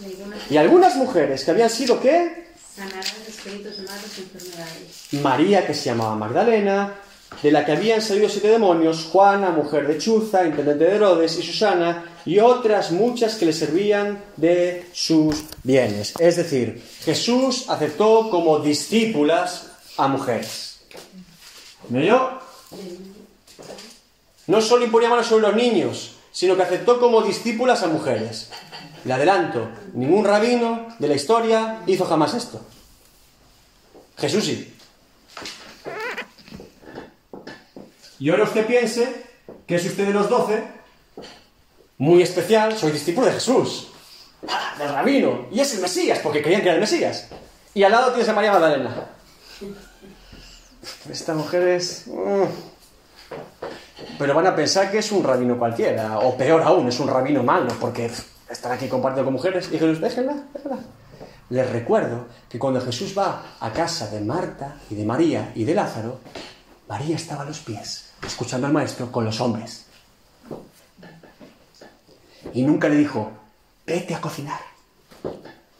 [0.49, 2.45] Y algunas mujeres que habían sido qué?
[2.75, 5.23] Sanadas de espíritus malos y enfermedades.
[5.23, 6.95] María, que se llamaba Magdalena,
[7.41, 11.43] de la que habían salido siete demonios, Juana, mujer de Chuza, intendente de Herodes, y
[11.43, 16.13] Susana, y otras muchas que le servían de sus bienes.
[16.19, 19.67] Es decir, Jesús aceptó como discípulas
[19.97, 20.74] a mujeres.
[21.89, 22.39] ¿Me oyó?
[24.47, 28.49] No solo imponía manos sobre los niños, sino que aceptó como discípulas a mujeres.
[29.03, 32.61] Le adelanto, ningún rabino de la historia hizo jamás esto.
[34.17, 34.73] Jesús sí.
[38.19, 39.25] Y ahora usted piense
[39.67, 40.63] que es usted de los doce,
[41.97, 43.87] muy especial, soy discípulo de Jesús,
[44.77, 47.27] del rabino, y es el Mesías, porque creían que era el Mesías.
[47.73, 49.09] Y al lado tienes a María Magdalena.
[51.09, 52.07] Esta mujer es...
[52.07, 52.43] mm.
[54.17, 57.43] Pero van a pensar que es un rabino cualquiera, o peor aún, es un rabino
[57.43, 58.11] malo, porque
[58.49, 59.69] están aquí compartiendo con mujeres.
[59.71, 60.77] Y Jesús, déjenla, déjenla.
[61.49, 65.75] Les recuerdo que cuando Jesús va a casa de Marta y de María y de
[65.75, 66.19] Lázaro,
[66.87, 69.85] María estaba a los pies, escuchando al maestro con los hombres.
[72.53, 73.31] Y nunca le dijo,
[73.85, 74.59] vete a cocinar.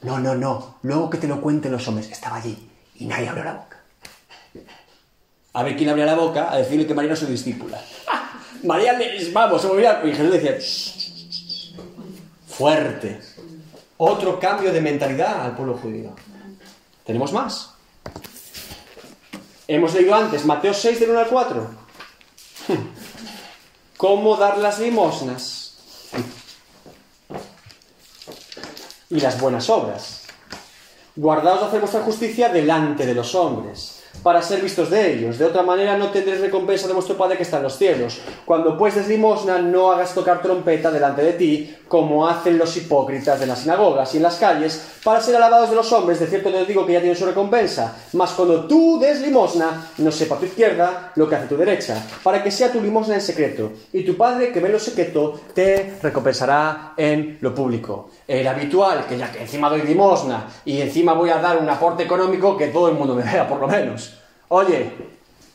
[0.02, 2.12] No, no, no, luego que te lo cuenten los hombres.
[2.12, 3.75] Estaba allí y nadie abrió la boca.
[5.56, 7.82] A ver quién abría la boca a decirle que María era su discípula.
[8.08, 8.40] ¡Ah!
[8.64, 10.02] María, le- vamos, se movía.
[10.04, 10.58] Y Jesús decía,
[12.48, 13.22] fuerte.
[13.98, 16.14] Otro cambio de mentalidad al pueblo judío.
[17.06, 17.72] ¿Tenemos más?
[19.68, 21.70] Hemos leído antes, Mateo 6 del 1 al 4.
[23.98, 25.78] ¿Cómo dar las limosnas?
[29.10, 30.24] Y las buenas obras.
[31.16, 33.95] Guardaos de hacer vuestra justicia delante de los hombres,
[34.26, 35.38] para ser vistos de ellos.
[35.38, 38.22] De otra manera no tendréis recompensa de vuestro Padre que está en los cielos.
[38.44, 43.40] Cuando pues des limosna, no hagas tocar trompeta delante de ti, como hacen los hipócritas
[43.40, 46.20] de las sinagogas y en las calles, para ser alabados de los hombres.
[46.20, 47.96] De cierto te digo que ya tienen su recompensa.
[48.14, 52.44] Mas cuando tú des limosna, no sepa tu izquierda lo que hace tu derecha, para
[52.44, 53.74] que sea tu limosna en secreto.
[53.94, 58.10] Y tu Padre que ve lo secreto, te recompensará en lo público.
[58.28, 62.02] Era habitual que ya que encima doy limosna y encima voy a dar un aporte
[62.02, 64.15] económico, que todo el mundo me vea, por lo menos.
[64.48, 64.92] Oye,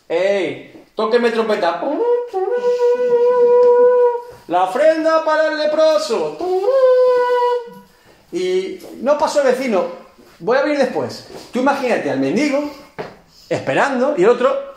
[0.09, 0.85] ¡ey!
[0.95, 1.83] ¡Tóqueme trompeta!
[4.49, 6.37] La ofrenda para el leproso.
[8.33, 9.87] Y no pasó el vecino.
[10.41, 11.29] Voy a venir después.
[11.53, 12.71] Tú imagínate al mendigo
[13.49, 14.71] esperando y el otro.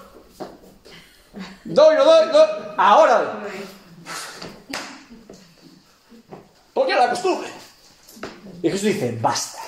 [1.63, 2.47] Doy, no doy, doy.
[2.77, 3.39] Ahora.
[6.73, 7.49] Porque la costumbre.
[8.61, 9.59] Y Jesús dice, basta.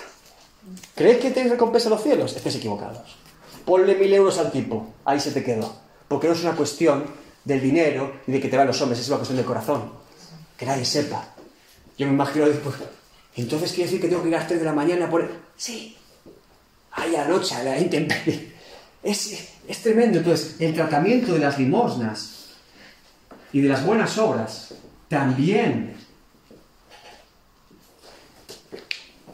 [0.96, 2.36] ¿Crees que tenéis recompensa en los cielos?
[2.36, 3.24] Estés equivocados.
[3.66, 4.94] Ponle mil euros al tipo.
[5.06, 5.76] Ahí se te quedó.
[6.08, 7.06] Porque no es una cuestión
[7.44, 9.92] del dinero y de que te vean los hombres, es una cuestión del corazón.
[10.58, 11.34] Que nadie sepa.
[11.98, 12.76] Yo me imagino después.
[13.36, 15.30] Entonces quiere decir que tengo que ir a las 3 de la mañana por.
[15.58, 15.98] Sí.
[16.92, 18.54] Ahí a la a la intemperie.
[19.04, 20.20] Es, es tremendo.
[20.20, 22.46] Entonces, el tratamiento de las limosnas
[23.52, 24.74] y de las buenas obras
[25.10, 25.96] también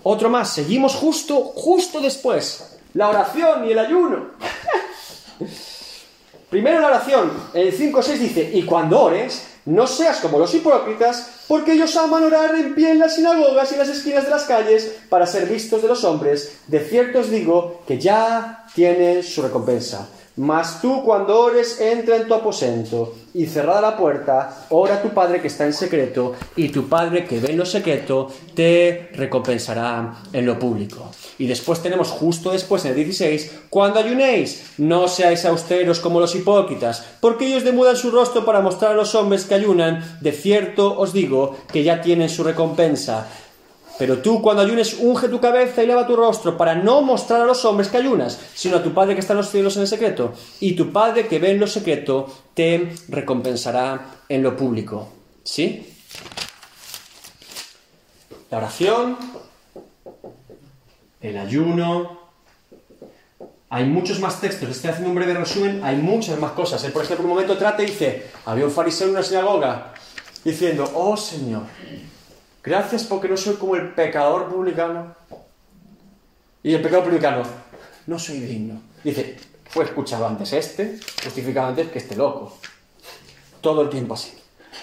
[0.04, 2.71] Otro más, seguimos justo, justo después.
[2.94, 4.32] La oración y el ayuno.
[6.50, 11.74] Primero la oración, el 5.6 dice, y cuando ores, no seas como los hipócritas, porque
[11.74, 15.00] ellos aman orar en pie en las sinagogas y en las esquinas de las calles
[15.08, 16.60] para ser vistos de los hombres.
[16.68, 20.10] De cierto os digo que ya tienen su recompensa.
[20.38, 25.10] Mas tú cuando ores, entra en tu aposento y cerrada la puerta, ora a tu
[25.10, 30.16] Padre que está en secreto y tu Padre que ve en lo secreto te recompensará
[30.34, 31.12] en lo público.
[31.42, 36.36] Y después tenemos justo después en el 16, cuando ayunéis, no seáis austeros como los
[36.36, 40.96] hipócritas, porque ellos demudan su rostro para mostrar a los hombres que ayunan, de cierto
[41.00, 43.28] os digo que ya tienen su recompensa.
[43.98, 47.46] Pero tú cuando ayunes, unge tu cabeza y lava tu rostro para no mostrar a
[47.46, 49.88] los hombres que ayunas, sino a tu Padre que está en los cielos en el
[49.88, 50.34] secreto.
[50.60, 55.10] Y tu Padre que ve en lo secreto te recompensará en lo público.
[55.44, 55.88] ¿Sí?
[58.52, 59.18] La oración,
[61.22, 62.20] el ayuno.
[63.70, 66.84] Hay muchos más textos, estoy haciendo un breve resumen, hay muchas más cosas.
[66.84, 69.94] Él, por ejemplo, un momento trata y dice, había un fariseo en una sinagoga
[70.44, 71.64] diciendo, oh Señor,
[72.64, 75.16] Gracias porque no soy como el pecador publicano.
[76.62, 77.44] Y el pecador publicano,
[78.06, 78.80] no soy digno.
[79.04, 79.38] Dice,
[79.68, 82.56] fue escuchado antes este, justificado antes que este loco.
[83.62, 84.34] Todo el tiempo así.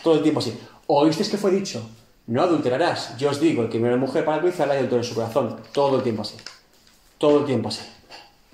[0.02, 0.58] Todo el tiempo así.
[0.88, 1.88] ¿Oísteis que fue dicho?
[2.28, 3.16] No adulterarás.
[3.16, 5.56] Yo os digo, el que viene a mujer para y adultera su corazón.
[5.72, 6.36] Todo el tiempo así.
[7.16, 7.80] Todo el tiempo así.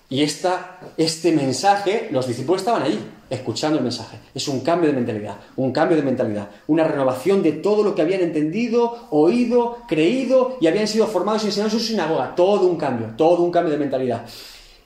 [0.09, 4.19] Y esta, este mensaje, los discípulos estaban allí, escuchando el mensaje.
[4.33, 8.03] Es un cambio de mentalidad, un cambio de mentalidad, una renovación de todo lo que
[8.03, 12.33] habían entendido, oído, creído y habían sido formados y enseñados en su sinagoga.
[12.37, 14.25] Todo un cambio, todo un cambio de mentalidad.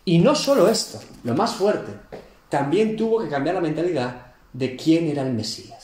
[0.07, 1.93] Y no solo esto, lo más fuerte,
[2.49, 5.78] también tuvo que cambiar la mentalidad de quién era el Mesías.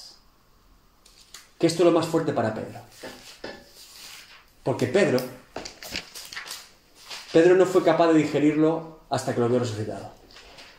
[1.58, 2.80] Que esto es lo más fuerte para Pedro.
[4.62, 5.18] Porque Pedro,
[7.32, 10.10] Pedro no fue capaz de digerirlo hasta que lo vio resucitado.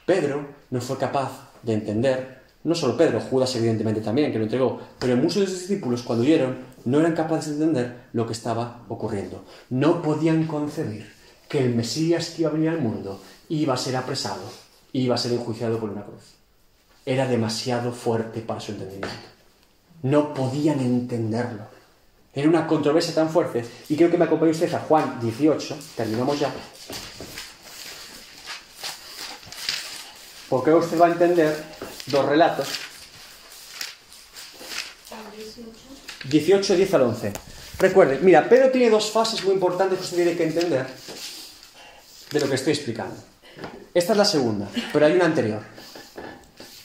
[0.06, 4.80] Pedro no fue capaz de entender, no solo Pedro, Judas evidentemente también, que lo entregó,
[5.00, 8.86] pero muchos de sus discípulos cuando oyeron no eran capaces de entender lo que estaba
[8.88, 9.44] ocurriendo.
[9.70, 11.12] No podían concebir
[11.50, 14.44] que el Mesías que iba a venir al mundo iba a ser apresado,
[14.94, 16.36] iba a ser enjuiciado por una cruz.
[17.06, 19.35] Era demasiado fuerte para su entendimiento.
[20.06, 21.64] No podían entenderlo.
[22.34, 23.66] Era una controversia tan fuerte.
[23.90, 26.52] Y creo que me acompaña usted a Juan 18, terminamos ya.
[30.50, 31.64] porque usted va a entender
[32.08, 32.68] dos relatos.
[36.30, 37.34] 18, 10 al 11.
[37.80, 40.88] Recuerde, mira, Pedro tiene dos fases muy importantes que usted tiene que entender
[42.32, 43.16] de lo que estoy explicando.
[43.94, 45.62] Esta es la segunda, pero hay una anterior.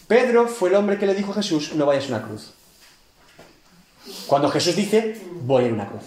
[0.08, 2.50] Pedro fue el hombre que le dijo a Jesús, no vayas a una cruz.
[4.26, 6.02] Cuando Jesús dice, voy a una cruz.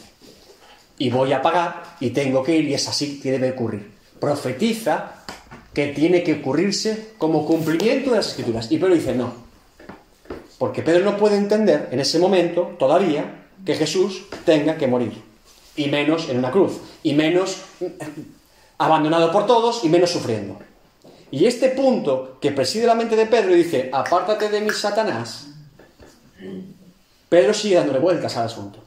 [0.97, 3.91] Y voy a pagar y tengo que ir y es así que ocurrir.
[4.19, 5.23] Profetiza
[5.73, 8.71] que tiene que ocurrirse como cumplimiento de las escrituras.
[8.71, 9.33] Y Pedro dice, no.
[10.57, 15.21] Porque Pedro no puede entender en ese momento, todavía, que Jesús tenga que morir.
[15.75, 16.73] Y menos en una cruz.
[17.01, 17.97] Y menos eh,
[18.77, 20.59] abandonado por todos y menos sufriendo.
[21.31, 25.47] Y este punto que preside la mente de Pedro y dice, apártate de mi Satanás,
[27.33, 28.77] Pedro sigue dándole vueltas al asunto.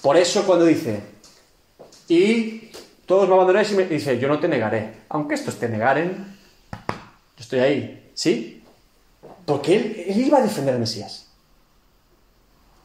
[0.00, 1.00] Por eso cuando dice,
[2.08, 2.72] y
[3.06, 5.02] todos me abandonáis y me dice, yo no te negaré.
[5.08, 6.36] Aunque estos te negaren,
[6.72, 8.10] yo estoy ahí.
[8.12, 8.64] ¿Sí?
[9.46, 11.28] Porque él, iba a defender al Mesías.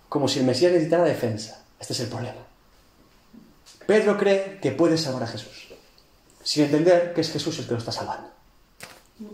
[0.07, 1.65] Como si el Mesías necesitara defensa.
[1.79, 2.45] Este es el problema.
[3.87, 5.69] Pedro cree que puede salvar a Jesús.
[6.43, 8.29] Sin entender que es Jesús el que lo está salvando.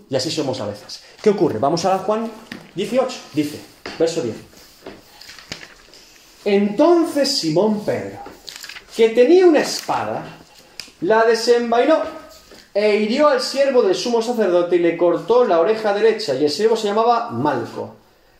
[0.10, 1.04] Y así somos a veces.
[1.22, 1.60] ¿Qué ocurre?
[1.60, 2.32] Vamos a Juan
[2.74, 3.20] 18.
[3.34, 3.60] Dice,
[4.00, 4.53] verso 10.
[6.46, 8.18] Entonces Simón Pedro,
[8.96, 10.24] que tenía una espada,
[11.02, 12.00] la desenvainó
[12.74, 16.50] e hirió al siervo del sumo sacerdote y le cortó la oreja derecha, y el
[16.50, 17.96] siervo se llamaba Malco.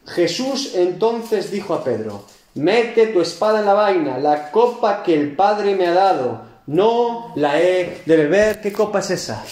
[0.06, 2.26] Jesús entonces dijo a Pedro,
[2.56, 7.32] mete tu espada en la vaina, la copa que el Padre me ha dado, no
[7.36, 8.62] la he de beber.
[8.62, 9.44] ¿Qué copa es esa?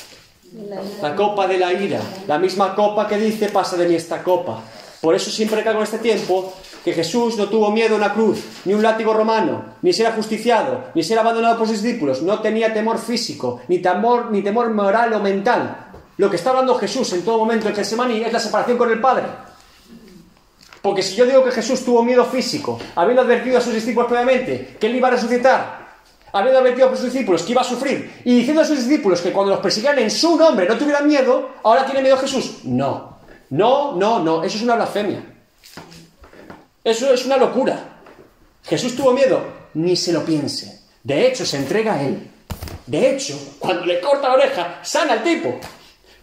[1.02, 4.62] La copa de la ira, la misma copa que dice pasa de mí esta copa.
[5.00, 6.54] Por eso siempre que en este tiempo
[6.84, 10.86] que Jesús no tuvo miedo a una cruz, ni un látigo romano, ni ser ajusticiado,
[10.96, 15.14] ni ser abandonado por sus discípulos, no tenía temor físico, ni temor, ni temor moral
[15.14, 15.92] o mental.
[16.18, 19.00] Lo que está hablando Jesús en todo momento en Getsemaní es la separación con el
[19.00, 19.26] Padre.
[20.82, 24.78] Porque si yo digo que Jesús tuvo miedo físico, habiendo advertido a sus discípulos previamente
[24.80, 25.82] que él iba a resucitar,
[26.34, 29.32] habiendo advertido a sus discípulos que iba a sufrir, y diciendo a sus discípulos que
[29.32, 32.62] cuando los persiguieran en su nombre no tuvieran miedo, ahora tiene miedo Jesús.
[32.64, 33.20] No,
[33.52, 35.31] no, no, no, eso es una blasfemia.
[36.84, 38.00] Eso es una locura.
[38.64, 39.42] Jesús tuvo miedo,
[39.76, 40.82] ni se lo piense.
[41.04, 42.30] De hecho, se entrega a él.
[42.86, 45.60] De hecho, cuando le corta la oreja, sana al tipo.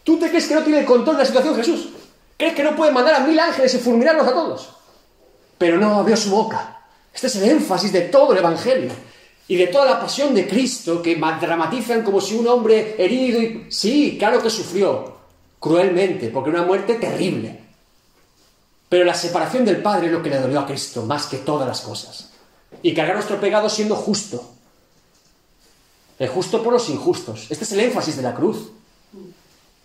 [0.05, 1.89] ¿Tú te crees que no tiene el control de la situación Jesús?
[2.36, 4.70] ¿Crees que no puede mandar a mil ángeles y fulminarlos a todos?
[5.59, 6.86] Pero no abrió su boca.
[7.12, 8.93] Este es el énfasis de todo el Evangelio
[9.48, 13.66] y de toda la pasión de Cristo que dramatizan como si un hombre herido y...
[13.70, 15.16] Sí, claro que sufrió,
[15.59, 17.67] cruelmente, porque una muerte terrible.
[18.89, 21.69] Pero la separación del Padre es lo que le dolió a Cristo más que todas
[21.69, 22.31] las cosas.
[22.82, 24.51] Y cargar nuestro pecado siendo justo.
[26.19, 27.47] El justo por los injustos.
[27.51, 28.70] Este es el énfasis de la cruz.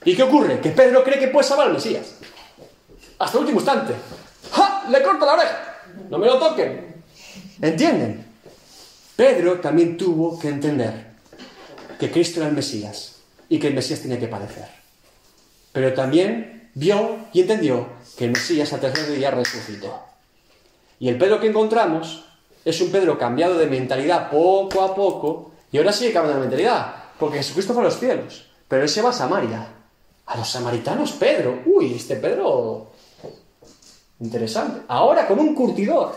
[0.06, 0.60] ¿Y qué ocurre?
[0.60, 2.16] Que Pedro cree que puede salvar al Mesías.
[3.20, 3.94] Hasta el último instante.
[4.52, 4.86] ¡Ja!
[4.90, 5.76] Le corto la oreja.
[6.10, 7.04] No me lo toquen.
[7.62, 8.26] ¿Entienden?
[9.16, 11.14] Pedro también tuvo que entender
[12.00, 13.18] que Cristo era el Mesías
[13.48, 14.68] y que el Mesías tenía que padecer.
[15.72, 20.00] Pero también vio y entendió que el Mesías al tercer día resucitó.
[21.00, 22.26] Y el Pedro que encontramos
[22.64, 26.96] es un Pedro cambiado de mentalidad poco a poco y ahora sigue cambiando de mentalidad,
[27.20, 29.68] porque Jesucristo fue a los cielos, pero él se va a Samaria.
[30.26, 31.64] A los samaritanos, Pedro.
[31.66, 32.92] Uy, este Pedro.
[34.20, 34.82] Interesante.
[34.88, 36.16] Ahora con un curtidor.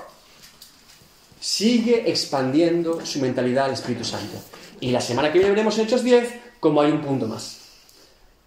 [1.40, 4.36] Sigue expandiendo su mentalidad al Espíritu Santo.
[4.80, 7.60] Y la semana que viene veremos en Hechos 10 como hay un punto más.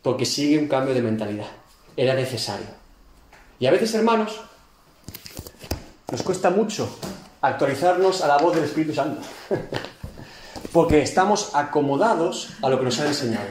[0.01, 1.49] Porque sigue un cambio de mentalidad.
[1.97, 2.67] Era necesario.
[3.60, 4.40] Y a veces, hermanos,
[6.11, 6.90] nos cuesta mucho
[7.41, 9.22] actualizarnos a la voz del Espíritu Santo.
[10.72, 13.48] Porque estamos acomodados a lo que nos han enseñado.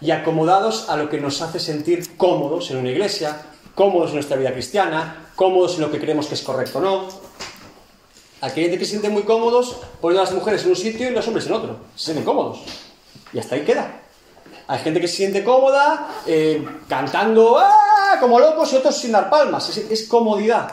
[0.00, 3.42] Y acomodados a lo que nos hace sentir cómodos en una iglesia,
[3.74, 7.08] cómodos en nuestra vida cristiana, cómodos en lo que creemos que es correcto o no.
[8.40, 11.10] Aquí hay gente que se siente muy cómodos poniendo a las mujeres en un sitio
[11.10, 11.76] y los hombres en otro.
[11.94, 12.60] Se sienten cómodos.
[13.32, 13.99] Y hasta ahí queda.
[14.70, 18.18] Hay gente que se siente cómoda eh, cantando ¡ah!
[18.20, 19.68] como locos y otros sin dar palmas.
[19.68, 20.72] Es, es comodidad.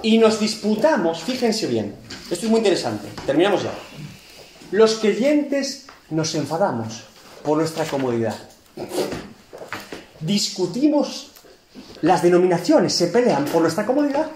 [0.00, 1.96] Y nos disputamos, fíjense bien,
[2.30, 3.72] esto es muy interesante, terminamos ya.
[4.70, 7.02] Los creyentes nos enfadamos
[7.42, 8.36] por nuestra comodidad.
[10.20, 11.32] Discutimos,
[12.00, 14.28] las denominaciones se pelean por nuestra comodidad.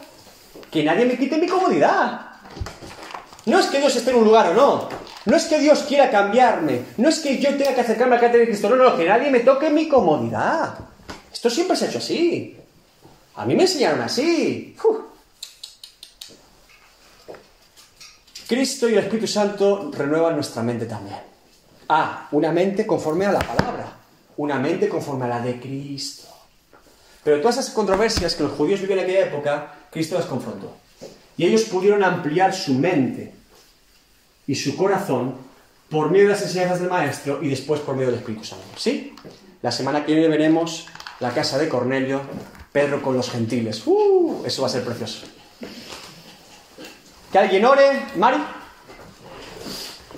[0.69, 2.36] Que nadie me quite mi comodidad.
[3.47, 4.89] No es que Dios esté en un lugar o no.
[5.25, 6.83] No es que Dios quiera cambiarme.
[6.97, 8.69] No es que yo tenga que acercarme a la cátedra de Cristo.
[8.69, 10.79] No, no, que nadie me toque mi comodidad.
[11.33, 12.57] Esto siempre se ha hecho así.
[13.37, 14.77] A mí me enseñaron así.
[18.49, 21.19] Cristo y el Espíritu Santo renuevan nuestra mente también.
[21.89, 23.93] Ah, una mente conforme a la palabra.
[24.39, 26.29] Una mente conforme a la de Cristo.
[27.23, 30.86] Pero todas esas controversias que los judíos vivían en aquella época, Cristo las confrontó.
[31.37, 33.33] Y ellos pudieron ampliar su mente
[34.47, 35.35] y su corazón
[35.91, 38.65] por medio de las enseñanzas del Maestro y después por medio del Espíritu Santo.
[38.77, 39.15] ¿Sí?
[39.63, 40.87] La semana que viene veremos
[41.21, 42.23] la casa de Cornelio,
[42.73, 43.83] Pedro con los gentiles.
[43.87, 44.43] ¡Uh!
[44.47, 45.27] Eso va a ser precioso.
[47.33, 48.07] Que alguien ore.
[48.17, 48.39] Mari.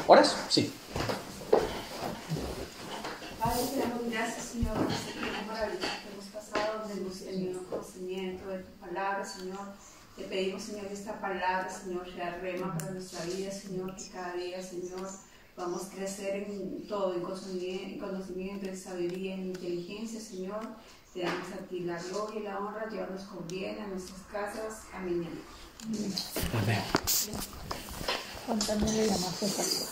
[0.06, 0.36] ¿Oras?
[0.48, 0.72] Sí.
[3.40, 4.00] Padre, te damos
[4.42, 9.58] Señor, por este tiempo que hemos pasado, donde conocimiento de tu palabra, Señor.
[10.18, 14.34] Te pedimos, Señor, que esta palabra, Señor, sea rema para nuestra vida, Señor, que cada
[14.34, 15.08] día, Señor,
[15.56, 20.60] vamos a crecer en todo, en conocimiento, en, sabiduría, en inteligencia, Señor.
[21.14, 24.82] Te damos a ti la gloria y la honra, llevarnos con bien a nuestras casas.
[24.92, 25.28] Amén.
[25.84, 26.82] Amén.
[28.48, 29.88] Más